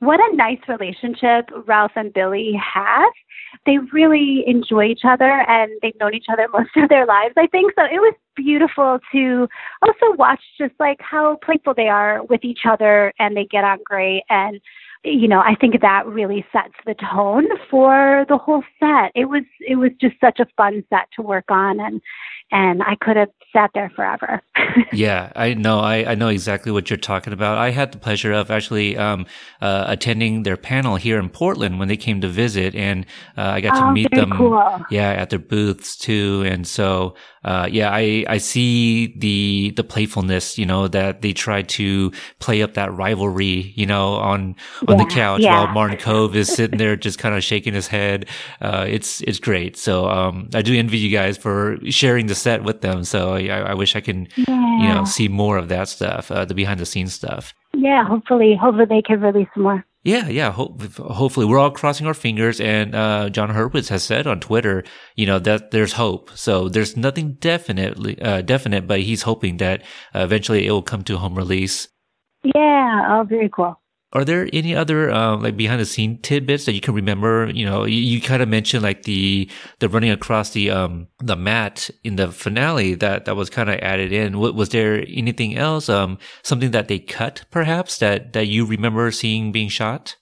what 0.00 0.18
a 0.18 0.34
nice 0.34 0.58
relationship 0.66 1.48
Ralph 1.66 1.92
and 1.94 2.12
Billy 2.12 2.52
have. 2.54 3.12
They 3.66 3.78
really 3.92 4.44
enjoy 4.46 4.84
each 4.84 5.02
other 5.04 5.44
and 5.48 5.72
they've 5.82 5.98
known 6.00 6.14
each 6.14 6.26
other 6.30 6.46
most 6.52 6.70
of 6.76 6.88
their 6.88 7.06
lives, 7.06 7.34
I 7.36 7.46
think. 7.46 7.72
So 7.76 7.84
it 7.84 8.00
was 8.00 8.14
beautiful 8.36 8.98
to 9.12 9.48
also 9.82 10.16
watch 10.16 10.40
just 10.58 10.74
like 10.78 10.98
how 11.00 11.38
playful 11.44 11.74
they 11.74 11.88
are 11.88 12.22
with 12.24 12.44
each 12.44 12.60
other 12.64 13.12
and 13.18 13.36
they 13.36 13.44
get 13.44 13.64
on 13.64 13.78
great 13.84 14.22
and 14.28 14.60
you 15.04 15.28
know, 15.28 15.40
I 15.40 15.54
think 15.54 15.80
that 15.80 16.06
really 16.06 16.44
sets 16.52 16.74
the 16.84 16.94
tone 16.94 17.46
for 17.70 18.26
the 18.28 18.36
whole 18.36 18.62
set. 18.78 19.12
It 19.14 19.26
was 19.26 19.44
it 19.60 19.76
was 19.76 19.90
just 20.00 20.16
such 20.20 20.40
a 20.40 20.46
fun 20.56 20.84
set 20.90 21.08
to 21.16 21.22
work 21.22 21.50
on 21.50 21.80
and 21.80 22.00
and 22.52 22.82
I 22.82 22.96
could 22.96 23.16
have 23.16 23.30
sat 23.52 23.70
there 23.74 23.90
forever. 23.94 24.40
yeah, 24.92 25.32
I 25.36 25.54
know. 25.54 25.78
I, 25.80 26.10
I 26.10 26.14
know 26.14 26.28
exactly 26.28 26.72
what 26.72 26.90
you're 26.90 26.96
talking 26.96 27.32
about. 27.32 27.58
I 27.58 27.70
had 27.70 27.92
the 27.92 27.98
pleasure 27.98 28.32
of 28.32 28.50
actually 28.50 28.96
um, 28.96 29.26
uh, 29.60 29.84
attending 29.86 30.42
their 30.42 30.56
panel 30.56 30.96
here 30.96 31.18
in 31.18 31.28
Portland 31.28 31.78
when 31.78 31.88
they 31.88 31.96
came 31.96 32.20
to 32.20 32.28
visit, 32.28 32.74
and 32.74 33.06
uh, 33.36 33.42
I 33.42 33.60
got 33.60 33.76
oh, 33.76 33.86
to 33.86 33.92
meet 33.92 34.10
them. 34.10 34.32
Cool. 34.32 34.84
Yeah, 34.90 35.10
at 35.10 35.30
their 35.30 35.38
booths 35.38 35.96
too, 35.96 36.42
and 36.44 36.66
so 36.66 37.14
uh, 37.44 37.68
yeah, 37.70 37.90
I 37.90 38.24
I 38.28 38.38
see 38.38 39.14
the 39.18 39.72
the 39.76 39.84
playfulness, 39.84 40.58
you 40.58 40.66
know, 40.66 40.88
that 40.88 41.22
they 41.22 41.32
try 41.32 41.62
to 41.62 42.12
play 42.38 42.62
up 42.62 42.74
that 42.74 42.92
rivalry, 42.92 43.72
you 43.76 43.86
know, 43.86 44.14
on 44.14 44.56
on 44.90 44.98
yeah, 44.98 45.04
the 45.04 45.10
couch 45.10 45.40
yeah. 45.40 45.64
while 45.64 45.72
Martin 45.72 45.96
Kove 45.96 46.34
is 46.34 46.48
sitting 46.48 46.78
there 46.78 46.96
just 46.96 47.18
kind 47.18 47.34
of 47.34 47.42
shaking 47.44 47.74
his 47.74 47.86
head. 47.86 48.26
Uh, 48.60 48.86
it's 48.88 49.20
it's 49.22 49.38
great. 49.38 49.76
So 49.76 50.08
um, 50.08 50.48
I 50.54 50.62
do 50.62 50.74
envy 50.74 50.98
you 50.98 51.10
guys 51.10 51.36
for 51.36 51.78
sharing 51.88 52.26
the 52.26 52.34
set 52.34 52.64
with 52.64 52.80
them. 52.80 53.04
So 53.04 53.34
I, 53.34 53.46
I 53.46 53.74
wish 53.74 53.96
I 53.96 54.00
can, 54.00 54.28
yeah. 54.36 54.82
you 54.82 54.88
know, 54.88 55.04
see 55.04 55.28
more 55.28 55.56
of 55.56 55.68
that 55.68 55.88
stuff, 55.88 56.30
uh, 56.30 56.44
the 56.44 56.54
behind 56.54 56.80
the 56.80 56.86
scenes 56.86 57.14
stuff. 57.14 57.54
Yeah, 57.74 58.04
hopefully, 58.04 58.58
hopefully 58.60 58.86
they 58.86 59.02
can 59.02 59.20
release 59.20 59.48
more. 59.56 59.84
Yeah, 60.02 60.28
yeah. 60.28 60.50
Ho- 60.52 60.76
hopefully, 60.98 61.46
we're 61.46 61.58
all 61.58 61.70
crossing 61.70 62.06
our 62.06 62.14
fingers. 62.14 62.60
And 62.60 62.94
uh, 62.94 63.28
Jon 63.28 63.50
Hurwitz 63.50 63.88
has 63.88 64.02
said 64.02 64.26
on 64.26 64.40
Twitter, 64.40 64.82
you 65.14 65.26
know, 65.26 65.38
that 65.38 65.70
there's 65.70 65.92
hope. 65.92 66.30
So 66.34 66.68
there's 66.68 66.96
nothing 66.96 67.34
definitely 67.34 68.20
uh, 68.20 68.40
definite, 68.40 68.86
but 68.86 69.00
he's 69.00 69.22
hoping 69.22 69.58
that 69.58 69.82
uh, 70.14 70.20
eventually 70.20 70.66
it 70.66 70.70
will 70.70 70.82
come 70.82 71.04
to 71.04 71.18
home 71.18 71.36
release. 71.36 71.88
Yeah, 72.42 73.06
oh, 73.10 73.24
very 73.28 73.50
cool. 73.50 73.79
Are 74.12 74.24
there 74.24 74.48
any 74.52 74.74
other 74.74 75.10
uh, 75.10 75.36
like 75.36 75.56
behind 75.56 75.80
the 75.80 75.86
scene 75.86 76.18
tidbits 76.18 76.64
that 76.64 76.74
you 76.74 76.80
can 76.80 76.94
remember? 76.94 77.48
You 77.54 77.64
know, 77.64 77.84
you, 77.84 78.00
you 78.00 78.20
kind 78.20 78.42
of 78.42 78.48
mentioned 78.48 78.82
like 78.82 79.04
the 79.04 79.48
the 79.78 79.88
running 79.88 80.10
across 80.10 80.50
the 80.50 80.70
um 80.70 81.06
the 81.18 81.36
mat 81.36 81.90
in 82.02 82.16
the 82.16 82.32
finale 82.32 82.94
that 82.94 83.26
that 83.26 83.36
was 83.36 83.50
kind 83.50 83.70
of 83.70 83.78
added 83.80 84.12
in. 84.12 84.40
Was 84.40 84.70
there 84.70 85.04
anything 85.08 85.56
else? 85.56 85.88
Um, 85.88 86.18
something 86.42 86.72
that 86.72 86.88
they 86.88 86.98
cut 86.98 87.44
perhaps 87.52 87.98
that 87.98 88.32
that 88.32 88.48
you 88.48 88.66
remember 88.66 89.10
seeing 89.12 89.52
being 89.52 89.68
shot? 89.68 90.16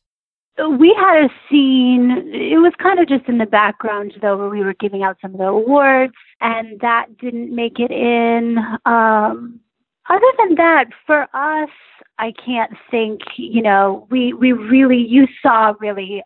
We 0.58 0.94
had 0.98 1.24
a 1.24 1.28
scene. 1.48 2.10
It 2.34 2.58
was 2.58 2.72
kind 2.82 2.98
of 2.98 3.08
just 3.08 3.26
in 3.28 3.38
the 3.38 3.46
background 3.46 4.12
though, 4.20 4.36
where 4.36 4.50
we 4.50 4.60
were 4.60 4.74
giving 4.74 5.02
out 5.02 5.16
some 5.22 5.32
of 5.32 5.38
the 5.38 5.46
awards, 5.46 6.14
and 6.40 6.78
that 6.80 7.16
didn't 7.18 7.54
make 7.54 7.78
it 7.78 7.92
in. 7.92 8.58
Um, 8.84 9.60
other 10.08 10.26
than 10.38 10.54
that, 10.56 10.86
for 11.06 11.22
us, 11.34 11.70
I 12.18 12.32
can't 12.44 12.72
think, 12.90 13.20
you 13.36 13.62
know, 13.62 14.06
we, 14.10 14.32
we 14.32 14.52
really, 14.52 14.98
you 14.98 15.26
saw 15.42 15.74
really 15.78 16.22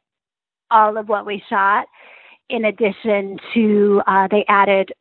all 0.71 0.97
of 0.97 1.09
what 1.09 1.27
we 1.27 1.42
shot. 1.49 1.87
In 2.49 2.64
addition 2.64 3.38
to, 3.55 4.03
uh, 4.07 4.29
they 4.31 4.45
added, 4.49 4.92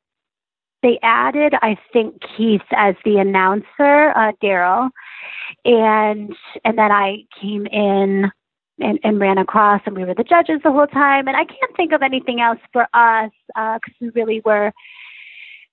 they 0.83 0.99
added, 1.03 1.53
I 1.61 1.77
think, 1.93 2.21
Keith 2.35 2.61
as 2.71 2.95
the 3.05 3.17
announcer, 3.17 4.11
uh, 4.15 4.31
Daryl. 4.43 4.89
And, 5.65 6.35
and 6.65 6.77
then 6.77 6.91
I 6.91 7.23
came 7.39 7.67
in 7.67 8.31
and, 8.79 8.99
and 9.03 9.19
ran 9.19 9.37
across 9.37 9.81
and 9.85 9.95
we 9.95 10.05
were 10.05 10.15
the 10.15 10.23
judges 10.23 10.59
the 10.63 10.71
whole 10.71 10.87
time. 10.87 11.27
And 11.27 11.37
I 11.37 11.45
can't 11.45 11.75
think 11.77 11.91
of 11.91 12.01
anything 12.01 12.41
else 12.41 12.59
for 12.73 12.83
us, 12.93 13.31
uh, 13.55 13.79
cause 13.79 13.95
we 13.99 14.09
really 14.09 14.41
were 14.43 14.71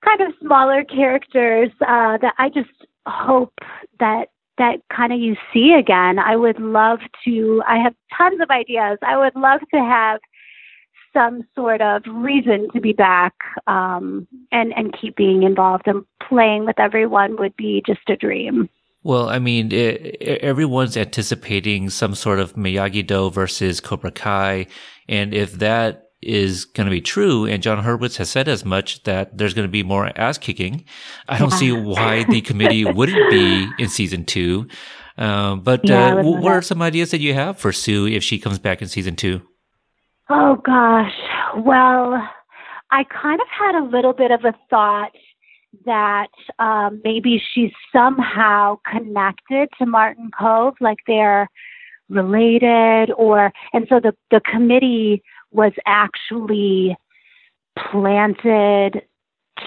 kind 0.04 0.20
of 0.20 0.32
smaller 0.40 0.84
characters, 0.84 1.70
uh, 1.80 2.18
that 2.18 2.34
I 2.38 2.50
just 2.50 2.68
hope 3.08 3.54
that 4.00 4.28
that 4.58 4.80
kind 4.94 5.12
of 5.12 5.20
you 5.20 5.36
see 5.52 5.72
again. 5.72 6.18
I 6.18 6.36
would 6.36 6.60
love 6.60 6.98
to, 7.24 7.62
I 7.66 7.78
have 7.78 7.94
tons 8.16 8.40
of 8.40 8.50
ideas. 8.50 8.98
I 9.02 9.16
would 9.16 9.34
love 9.36 9.60
to 9.72 9.78
have 9.78 10.20
some 11.12 11.42
sort 11.54 11.80
of 11.80 12.02
reason 12.06 12.68
to 12.72 12.80
be 12.80 12.92
back 12.92 13.34
um, 13.66 14.26
and, 14.52 14.72
and 14.76 14.94
keep 15.00 15.16
being 15.16 15.44
involved 15.44 15.86
and 15.86 16.04
playing 16.28 16.66
with 16.66 16.78
everyone 16.78 17.36
would 17.38 17.56
be 17.56 17.82
just 17.86 18.00
a 18.08 18.16
dream. 18.16 18.68
Well, 19.04 19.28
I 19.28 19.38
mean, 19.38 19.72
it, 19.72 20.20
everyone's 20.20 20.96
anticipating 20.96 21.88
some 21.88 22.14
sort 22.14 22.40
of 22.40 22.54
Miyagi 22.54 23.06
Do 23.06 23.30
versus 23.30 23.80
Cobra 23.80 24.10
Kai. 24.10 24.66
And 25.08 25.32
if 25.32 25.52
that 25.52 26.07
is 26.20 26.64
going 26.64 26.86
to 26.86 26.90
be 26.90 27.00
true, 27.00 27.46
and 27.46 27.62
Jon 27.62 27.82
Hurwitz 27.84 28.16
has 28.16 28.28
said 28.28 28.48
as 28.48 28.64
much 28.64 29.04
that 29.04 29.36
there's 29.36 29.54
going 29.54 29.66
to 29.66 29.72
be 29.72 29.82
more 29.82 30.10
ass 30.16 30.38
kicking. 30.38 30.84
I 31.28 31.38
don't 31.38 31.52
see 31.52 31.72
why 31.72 32.24
the 32.24 32.40
committee 32.40 32.84
wouldn't 32.84 33.30
be 33.30 33.68
in 33.78 33.88
season 33.88 34.24
two. 34.24 34.66
Uh, 35.16 35.56
but 35.56 35.80
yeah, 35.84 36.16
uh, 36.16 36.22
what 36.22 36.52
are 36.52 36.62
some 36.62 36.82
ideas 36.82 37.10
that 37.10 37.20
you 37.20 37.34
have 37.34 37.58
for 37.58 37.72
Sue 37.72 38.06
if 38.06 38.22
she 38.22 38.38
comes 38.38 38.58
back 38.58 38.82
in 38.82 38.88
season 38.88 39.16
two? 39.16 39.42
Oh 40.30 40.56
gosh, 40.64 41.14
well, 41.56 42.22
I 42.90 43.04
kind 43.04 43.40
of 43.40 43.46
had 43.48 43.74
a 43.74 43.84
little 43.84 44.12
bit 44.12 44.30
of 44.30 44.44
a 44.44 44.54
thought 44.70 45.12
that 45.84 46.28
um, 46.58 47.00
maybe 47.04 47.40
she's 47.52 47.72
somehow 47.92 48.78
connected 48.90 49.68
to 49.78 49.86
Martin 49.86 50.30
Kove, 50.38 50.74
like 50.80 50.98
they're 51.06 51.48
related, 52.08 53.10
or 53.16 53.52
and 53.72 53.86
so 53.88 54.00
the 54.00 54.14
the 54.30 54.40
committee 54.40 55.22
was 55.58 55.72
actually 55.86 56.96
planted 57.90 59.02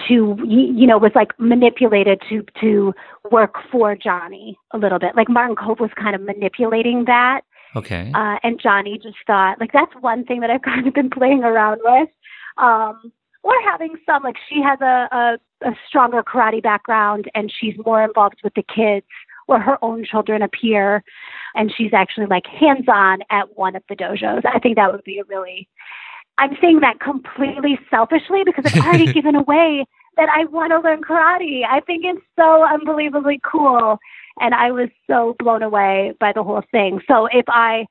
to 0.08 0.36
you 0.46 0.86
know 0.86 0.98
was 0.98 1.12
like 1.14 1.38
manipulated 1.38 2.20
to 2.28 2.44
to 2.58 2.94
work 3.30 3.56
for 3.70 3.94
Johnny 3.94 4.58
a 4.72 4.78
little 4.78 4.98
bit 4.98 5.14
like 5.14 5.28
Martin 5.28 5.54
Kove 5.54 5.80
was 5.80 5.90
kind 5.96 6.14
of 6.14 6.22
manipulating 6.22 7.04
that 7.04 7.42
Okay. 7.74 8.10
Uh, 8.14 8.36
and 8.42 8.60
Johnny 8.60 8.98
just 9.02 9.16
thought, 9.26 9.60
like, 9.60 9.72
that's 9.72 9.92
one 10.00 10.24
thing 10.24 10.40
that 10.40 10.50
I've 10.50 10.62
kind 10.70 10.86
of 10.86 10.94
been 10.94 11.10
playing 11.10 11.42
around 11.42 11.80
with. 11.82 12.08
Um, 12.58 13.12
or 13.42 13.54
having 13.64 13.96
some, 14.06 14.22
like, 14.22 14.36
she 14.48 14.60
has 14.62 14.80
a, 14.80 15.08
a, 15.10 15.38
a 15.68 15.74
stronger 15.88 16.22
karate 16.22 16.62
background 16.62 17.30
and 17.34 17.52
she's 17.52 17.74
more 17.84 18.02
involved 18.02 18.40
with 18.44 18.54
the 18.54 18.62
kids 18.62 19.06
or 19.48 19.60
her 19.60 19.78
own 19.82 20.04
children 20.04 20.42
appear 20.42 21.02
and 21.54 21.72
she's 21.76 21.92
actually 21.92 22.26
like 22.26 22.46
hands 22.46 22.86
on 22.88 23.20
at 23.30 23.56
one 23.56 23.76
of 23.76 23.82
the 23.88 23.96
dojos. 23.96 24.44
I 24.44 24.58
think 24.58 24.76
that 24.76 24.92
would 24.92 25.04
be 25.04 25.18
a 25.18 25.24
really, 25.24 25.68
I'm 26.38 26.56
saying 26.60 26.80
that 26.80 27.00
completely 27.00 27.78
selfishly 27.90 28.42
because 28.44 28.64
I've 28.66 28.84
already 28.84 29.12
given 29.12 29.34
away 29.34 29.84
that 30.16 30.28
I 30.28 30.44
want 30.46 30.72
to 30.72 30.80
learn 30.80 31.02
karate. 31.02 31.62
I 31.68 31.80
think 31.80 32.04
it's 32.04 32.24
so 32.38 32.64
unbelievably 32.64 33.40
cool. 33.44 33.98
And 34.40 34.54
I 34.54 34.70
was 34.70 34.88
so 35.06 35.36
blown 35.38 35.62
away 35.62 36.14
by 36.18 36.32
the 36.32 36.42
whole 36.42 36.62
thing. 36.70 37.00
So 37.06 37.26
if 37.26 37.44
I 37.48 37.86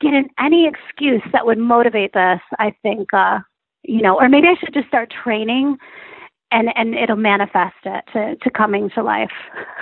get 0.00 0.14
in 0.14 0.28
any 0.38 0.68
excuse 0.68 1.22
that 1.32 1.46
would 1.46 1.58
motivate 1.58 2.12
this, 2.12 2.40
I 2.58 2.74
think, 2.82 3.12
uh, 3.14 3.40
you 3.82 4.02
know, 4.02 4.18
or 4.18 4.28
maybe 4.28 4.48
I 4.48 4.56
should 4.58 4.74
just 4.74 4.88
start 4.88 5.12
training 5.22 5.78
and 6.50 6.68
and 6.76 6.94
it'll 6.94 7.16
manifest 7.16 7.74
it 7.84 8.04
to, 8.12 8.36
to 8.36 8.50
coming 8.50 8.90
to 8.94 9.02
life. 9.02 9.30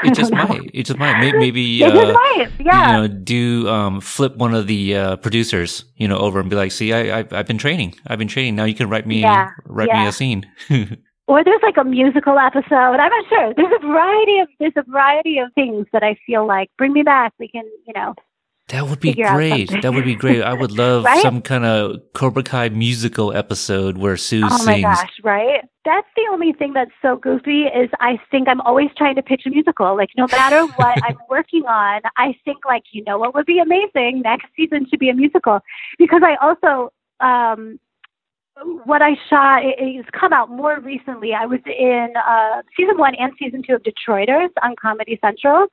It 0.02 0.14
just 0.14 0.32
might. 0.32 0.70
It 0.72 0.84
just 0.84 0.98
might. 0.98 1.20
Maybe, 1.20 1.38
maybe 1.38 1.82
it 1.82 1.90
uh, 1.90 1.94
just 1.94 2.12
might. 2.12 2.48
Yeah. 2.58 3.02
You 3.02 3.08
know, 3.08 3.14
do 3.14 3.68
um, 3.68 4.00
flip 4.00 4.36
one 4.36 4.54
of 4.54 4.66
the 4.66 4.96
uh, 4.96 5.16
producers, 5.16 5.84
you 5.96 6.08
know, 6.08 6.18
over 6.18 6.40
and 6.40 6.48
be 6.48 6.56
like, 6.56 6.72
"See, 6.72 6.92
I, 6.92 7.20
I 7.20 7.36
have 7.36 7.46
been 7.46 7.58
training. 7.58 7.94
I've 8.06 8.18
been 8.18 8.28
training. 8.28 8.56
Now 8.56 8.64
you 8.64 8.74
can 8.74 8.88
write 8.88 9.06
me 9.06 9.20
yeah. 9.20 9.50
write 9.66 9.88
yeah. 9.88 10.02
me 10.02 10.08
a 10.08 10.12
scene." 10.12 10.46
or 11.26 11.44
there's 11.44 11.62
like 11.62 11.76
a 11.76 11.84
musical 11.84 12.38
episode. 12.38 12.72
I'm 12.72 13.10
not 13.10 13.28
sure. 13.28 13.54
There's 13.56 13.72
a 13.82 13.86
variety 13.86 14.38
of 14.40 14.48
there's 14.58 14.72
a 14.76 14.90
variety 14.90 15.38
of 15.38 15.52
things 15.54 15.86
that 15.92 16.02
I 16.02 16.16
feel 16.26 16.46
like 16.46 16.70
bring 16.78 16.92
me 16.92 17.02
back. 17.02 17.32
We 17.38 17.48
can, 17.48 17.64
you 17.86 17.92
know. 17.94 18.14
That 18.74 18.88
would 18.88 18.98
be 18.98 19.14
great. 19.14 19.70
That 19.82 19.94
would 19.94 20.04
be 20.04 20.16
great. 20.16 20.42
I 20.42 20.52
would 20.52 20.72
love 20.76 21.04
right? 21.04 21.22
some 21.22 21.42
kind 21.42 21.64
of 21.64 22.00
Cobra 22.12 22.42
Kai 22.42 22.70
musical 22.70 23.32
episode 23.32 23.96
where 23.98 24.16
Sue 24.16 24.42
oh 24.44 24.48
sings. 24.48 24.62
Oh 24.62 24.66
my 24.66 24.80
gosh, 24.80 25.12
right? 25.22 25.60
That's 25.84 26.08
the 26.16 26.26
only 26.32 26.52
thing 26.52 26.72
that's 26.72 26.90
so 27.00 27.14
goofy 27.14 27.66
is 27.66 27.88
I 28.00 28.18
think 28.32 28.48
I'm 28.48 28.60
always 28.62 28.90
trying 28.96 29.14
to 29.14 29.22
pitch 29.22 29.42
a 29.46 29.50
musical. 29.50 29.96
Like 29.96 30.10
no 30.16 30.26
matter 30.26 30.66
what 30.66 30.98
I'm 31.04 31.18
working 31.30 31.64
on, 31.66 32.00
I 32.16 32.34
think 32.44 32.64
like, 32.66 32.82
you 32.90 33.04
know 33.04 33.16
what 33.16 33.32
would 33.36 33.46
be 33.46 33.60
amazing? 33.60 34.22
Next 34.22 34.46
season 34.56 34.88
should 34.90 34.98
be 34.98 35.08
a 35.08 35.14
musical. 35.14 35.60
Because 35.96 36.22
I 36.24 36.34
also 36.44 36.92
um 37.20 37.78
what 38.84 39.02
I 39.02 39.16
shot 39.28 39.64
is 39.64 40.04
come 40.18 40.32
out 40.32 40.50
more 40.50 40.80
recently. 40.80 41.32
I 41.32 41.46
was 41.46 41.60
in 41.66 42.12
uh, 42.16 42.62
season 42.76 42.98
one 42.98 43.14
and 43.16 43.32
season 43.38 43.62
two 43.66 43.74
of 43.74 43.82
Detroiters 43.82 44.50
on 44.62 44.74
Comedy 44.80 45.18
Central, 45.20 45.66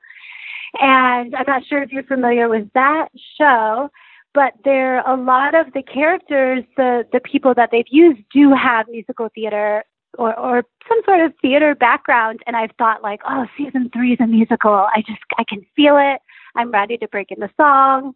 and 0.80 1.34
I'm 1.34 1.44
not 1.46 1.64
sure 1.66 1.82
if 1.82 1.92
you're 1.92 2.02
familiar 2.04 2.48
with 2.48 2.68
that 2.74 3.08
show, 3.38 3.90
but 4.34 4.54
there 4.64 5.00
a 5.00 5.16
lot 5.16 5.54
of 5.54 5.72
the 5.74 5.82
characters, 5.82 6.64
the 6.76 7.04
the 7.12 7.20
people 7.20 7.54
that 7.54 7.70
they've 7.70 7.84
used, 7.90 8.20
do 8.32 8.54
have 8.54 8.86
musical 8.88 9.28
theater 9.34 9.84
or 10.18 10.38
or 10.38 10.64
some 10.88 11.00
sort 11.04 11.20
of 11.20 11.32
theater 11.42 11.74
background. 11.74 12.40
And 12.46 12.56
I've 12.56 12.72
thought 12.78 13.02
like, 13.02 13.20
oh, 13.28 13.46
season 13.56 13.90
three 13.92 14.12
is 14.12 14.20
a 14.20 14.26
musical. 14.26 14.72
I 14.72 15.02
just 15.06 15.20
I 15.38 15.44
can 15.48 15.64
feel 15.76 15.96
it. 15.98 16.20
I'm 16.56 16.70
ready 16.70 16.96
to 16.98 17.08
break 17.08 17.30
into 17.30 17.50
song. 17.56 18.14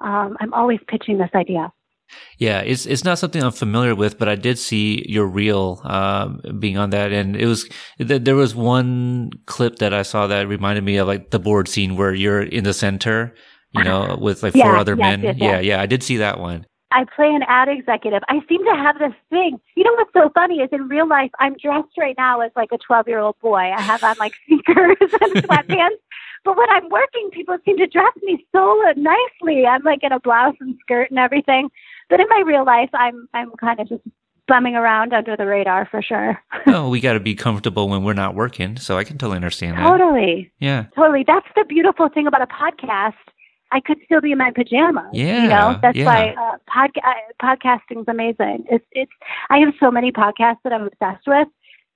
Um, 0.00 0.36
I'm 0.40 0.54
always 0.54 0.80
pitching 0.86 1.18
this 1.18 1.30
idea. 1.34 1.72
Yeah, 2.38 2.60
it's 2.60 2.86
it's 2.86 3.04
not 3.04 3.18
something 3.18 3.42
I'm 3.42 3.52
familiar 3.52 3.94
with, 3.94 4.18
but 4.18 4.28
I 4.28 4.34
did 4.34 4.58
see 4.58 5.04
your 5.08 5.26
reel 5.26 5.80
uh, 5.84 6.28
being 6.58 6.78
on 6.78 6.90
that, 6.90 7.12
and 7.12 7.36
it 7.36 7.46
was 7.46 7.68
there 7.98 8.36
was 8.36 8.54
one 8.54 9.30
clip 9.46 9.76
that 9.76 9.92
I 9.92 10.02
saw 10.02 10.26
that 10.26 10.48
reminded 10.48 10.84
me 10.84 10.96
of 10.96 11.08
like 11.08 11.30
the 11.30 11.38
board 11.38 11.68
scene 11.68 11.96
where 11.96 12.14
you're 12.14 12.42
in 12.42 12.64
the 12.64 12.74
center, 12.74 13.34
you 13.72 13.84
know, 13.84 14.16
with 14.20 14.42
like 14.42 14.54
yeah, 14.54 14.64
four 14.64 14.76
other 14.76 14.96
yes, 14.96 15.18
men. 15.18 15.22
Yes, 15.22 15.36
yeah, 15.38 15.60
yeah, 15.60 15.80
I 15.80 15.86
did 15.86 16.02
see 16.02 16.18
that 16.18 16.38
one. 16.38 16.66
I 16.90 17.04
play 17.14 17.28
an 17.28 17.42
ad 17.46 17.68
executive. 17.68 18.22
I 18.28 18.40
seem 18.48 18.64
to 18.64 18.74
have 18.74 18.98
this 18.98 19.12
thing. 19.28 19.60
You 19.76 19.84
know 19.84 19.92
what's 19.94 20.12
so 20.14 20.30
funny 20.34 20.56
is 20.60 20.70
in 20.72 20.88
real 20.88 21.06
life, 21.06 21.30
I'm 21.38 21.54
dressed 21.62 21.98
right 21.98 22.14
now 22.16 22.40
as 22.40 22.50
like 22.56 22.70
a 22.72 22.78
12 22.78 23.08
year 23.08 23.18
old 23.18 23.38
boy. 23.40 23.72
I 23.76 23.80
have 23.80 24.02
on 24.02 24.16
like 24.18 24.32
sneakers 24.46 24.96
and 25.00 25.34
sweatpants. 25.34 26.00
But 26.44 26.56
when 26.56 26.70
I'm 26.70 26.88
working, 26.88 27.30
people 27.32 27.58
seem 27.64 27.76
to 27.78 27.86
dress 27.86 28.14
me 28.22 28.46
so 28.54 28.80
nicely. 28.96 29.66
I'm 29.66 29.82
like 29.82 30.02
in 30.02 30.12
a 30.12 30.20
blouse 30.20 30.54
and 30.60 30.76
skirt 30.80 31.10
and 31.10 31.18
everything. 31.18 31.68
But 32.08 32.20
in 32.20 32.26
my 32.28 32.42
real 32.46 32.64
life, 32.64 32.90
I'm 32.92 33.28
I'm 33.34 33.50
kind 33.52 33.80
of 33.80 33.88
just 33.88 34.02
bumming 34.48 34.74
around 34.74 35.12
under 35.12 35.36
the 35.36 35.46
radar 35.46 35.86
for 35.90 36.02
sure. 36.02 36.42
oh, 36.66 36.88
we 36.88 37.00
got 37.00 37.12
to 37.12 37.20
be 37.20 37.34
comfortable 37.34 37.88
when 37.88 38.02
we're 38.02 38.14
not 38.14 38.34
working, 38.34 38.76
so 38.76 38.98
I 38.98 39.04
can 39.04 39.18
totally 39.18 39.36
understand 39.36 39.76
that. 39.76 39.86
Totally. 39.86 40.50
Yeah. 40.58 40.86
Totally. 40.96 41.24
That's 41.26 41.46
the 41.54 41.64
beautiful 41.68 42.08
thing 42.08 42.26
about 42.26 42.42
a 42.42 42.46
podcast. 42.46 43.14
I 43.70 43.80
could 43.80 43.98
still 44.06 44.22
be 44.22 44.32
in 44.32 44.38
my 44.38 44.50
pajamas. 44.50 45.10
Yeah. 45.12 45.42
You 45.42 45.48
know, 45.50 45.78
that's 45.82 45.96
yeah. 45.96 46.06
why 46.06 46.28
uh, 46.30 46.56
pod- 46.66 46.90
uh, 47.04 47.44
podcasting's 47.44 48.08
amazing. 48.08 48.64
It's 48.70 48.84
it's. 48.92 49.12
I 49.50 49.58
have 49.58 49.74
so 49.78 49.90
many 49.90 50.10
podcasts 50.10 50.58
that 50.64 50.72
I'm 50.72 50.86
obsessed 50.86 51.26
with. 51.26 51.48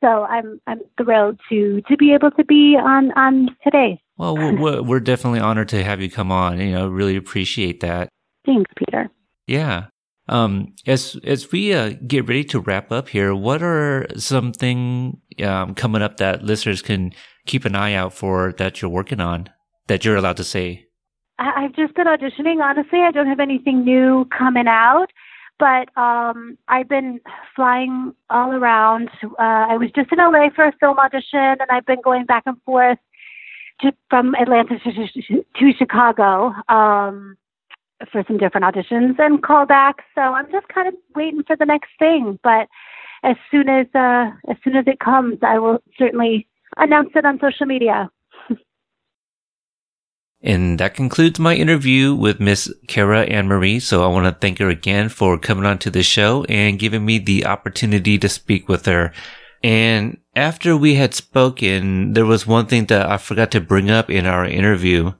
So 0.03 0.25
I'm 0.25 0.61
I'm 0.67 0.81
thrilled 1.03 1.41
to 1.49 1.81
to 1.83 1.97
be 1.97 2.13
able 2.13 2.31
to 2.33 2.45
be 2.45 2.77
on 2.77 3.13
on 3.13 3.57
today. 3.65 4.03
Well, 4.19 4.37
we're, 4.37 4.83
we're 4.83 5.01
definitely 5.13 5.41
honored 5.41 5.71
to 5.71 5.83
have 5.83 6.03
you 6.03 6.11
come 6.11 6.31
on. 6.31 6.61
You 6.61 6.73
know, 6.73 6.89
really 6.89 7.17
appreciate 7.17 7.81
that. 7.81 8.09
Thanks, 8.45 8.71
Peter. 8.77 9.09
Yeah. 9.47 9.87
Um, 10.33 10.73
as 10.87 11.19
as 11.25 11.53
we 11.53 11.75
uh, 11.75 11.93
get 12.07 12.27
ready 12.27 12.43
to 12.45 12.61
wrap 12.61 12.91
up 12.91 13.11
here, 13.11 13.35
what 13.35 13.63
are 13.63 14.07
something 14.17 15.21
um, 15.45 15.75
coming 15.75 16.01
up 16.01 16.17
that 16.17 16.43
listeners 16.43 16.81
can 16.81 17.13
keep 17.45 17.67
an 17.67 17.77
eye 17.77 17.93
out 17.93 18.15
for 18.15 18.55
that 18.57 18.81
you're 18.81 18.91
working 18.91 19.21
on 19.21 19.51
that 19.89 20.07
you're 20.07 20.17
allowed 20.17 20.39
to 20.39 20.45
say? 20.45 20.87
I've 21.39 21.75
just 21.75 21.95
been 21.95 22.07
auditioning. 22.07 22.63
Honestly, 22.63 23.01
I 23.01 23.11
don't 23.11 23.27
have 23.27 23.41
anything 23.41 23.85
new 23.85 24.27
coming 24.37 24.69
out, 24.69 25.09
but 25.59 25.95
um, 25.99 26.57
I've 26.67 26.89
been 26.89 27.21
flying 27.55 28.15
all 28.31 28.53
around. 28.53 29.11
Uh, 29.23 29.67
I 29.69 29.77
was 29.77 29.91
just 29.95 30.13
in 30.13 30.19
LA 30.19 30.49
for 30.55 30.65
a 30.65 30.73
film 30.81 30.99
audition, 30.99 31.57
and 31.61 31.71
I've 31.71 31.85
been 31.85 32.01
going 32.03 32.25
back 32.25 32.45
and 32.47 32.57
forth 32.63 32.99
to, 33.83 33.93
from 34.09 34.35
Atlanta 34.37 34.79
to, 34.79 34.93
to, 34.93 35.45
to 35.59 35.73
Chicago. 35.79 36.55
Um, 36.71 37.37
for 38.11 38.25
some 38.27 38.39
different 38.39 38.65
auditions 38.65 39.19
and 39.19 39.43
callbacks. 39.43 40.05
So 40.15 40.21
I'm 40.21 40.51
just 40.51 40.69
kind 40.69 40.89
of 40.89 40.95
waiting 41.15 41.43
for 41.47 41.57
the 41.57 41.67
next 41.67 41.91
thing. 41.99 42.39
But 42.43 42.69
as 43.23 43.37
soon 43.51 43.69
as 43.69 43.87
uh, 43.95 44.31
as 44.51 44.57
soon 44.65 44.77
as 44.77 44.87
it 44.87 44.99
comes, 44.99 45.39
I 45.43 45.59
will 45.59 45.79
certainly 45.99 46.49
announce 46.77 47.11
it 47.15 47.25
on 47.25 47.39
social 47.41 47.67
media. 47.67 48.11
And 50.45 50.81
that 50.81 50.95
concludes 50.95 51.39
my 51.39 51.55
interview 51.55 52.17
with 52.17 52.41
Miss 52.41 52.69
Kara 52.89 53.21
Ann 53.21 53.47
Marie. 53.47 53.79
So 53.79 54.03
I 54.03 54.09
want 54.09 54.27
to 54.27 54.33
thank 54.33 54.59
her 54.59 54.69
again 54.69 55.09
for 55.09 55.39
coming 55.39 55.65
on 55.65 55.79
to 55.79 55.91
the 55.91 56.03
show 56.03 56.43
and 56.49 56.81
giving 56.81 57.05
me 57.05 57.21
the 57.21 57.47
opportunity 57.47 58.19
to 58.19 58.29
speak 58.29 58.69
with 58.69 58.87
her. 58.87 59.13
And 59.63 60.19
after 60.35 60.77
we 60.77 60.97
had 60.97 61.15
spoken, 61.15 62.15
there 62.15 62.27
was 62.27 62.45
one 62.45 62.67
thing 62.67 62.87
that 62.87 63.09
I 63.09 63.19
forgot 63.19 63.53
to 63.53 63.61
bring 63.61 63.89
up 63.89 64.11
in 64.11 64.27
our 64.27 64.45
interview. 64.45 65.13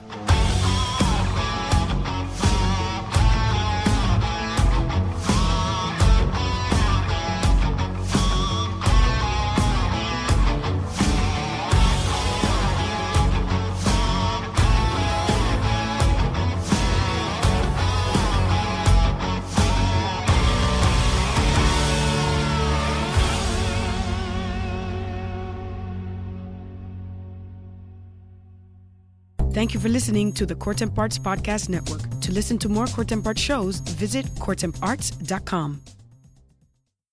Thank 29.73 29.85
you 29.85 29.89
for 29.89 29.95
listening 29.95 30.33
to 30.35 30.45
the 30.45 30.55
Court 30.55 30.83
Arts 30.83 31.19
Podcast 31.19 31.71
Network. 31.71 32.03
To 32.21 32.31
listen 32.31 32.59
to 32.59 32.69
more 32.69 32.85
Court 32.89 33.11
Arts 33.11 33.41
shows, 33.41 33.81
visit 33.81 34.27
courtemparts.com. 34.35 35.81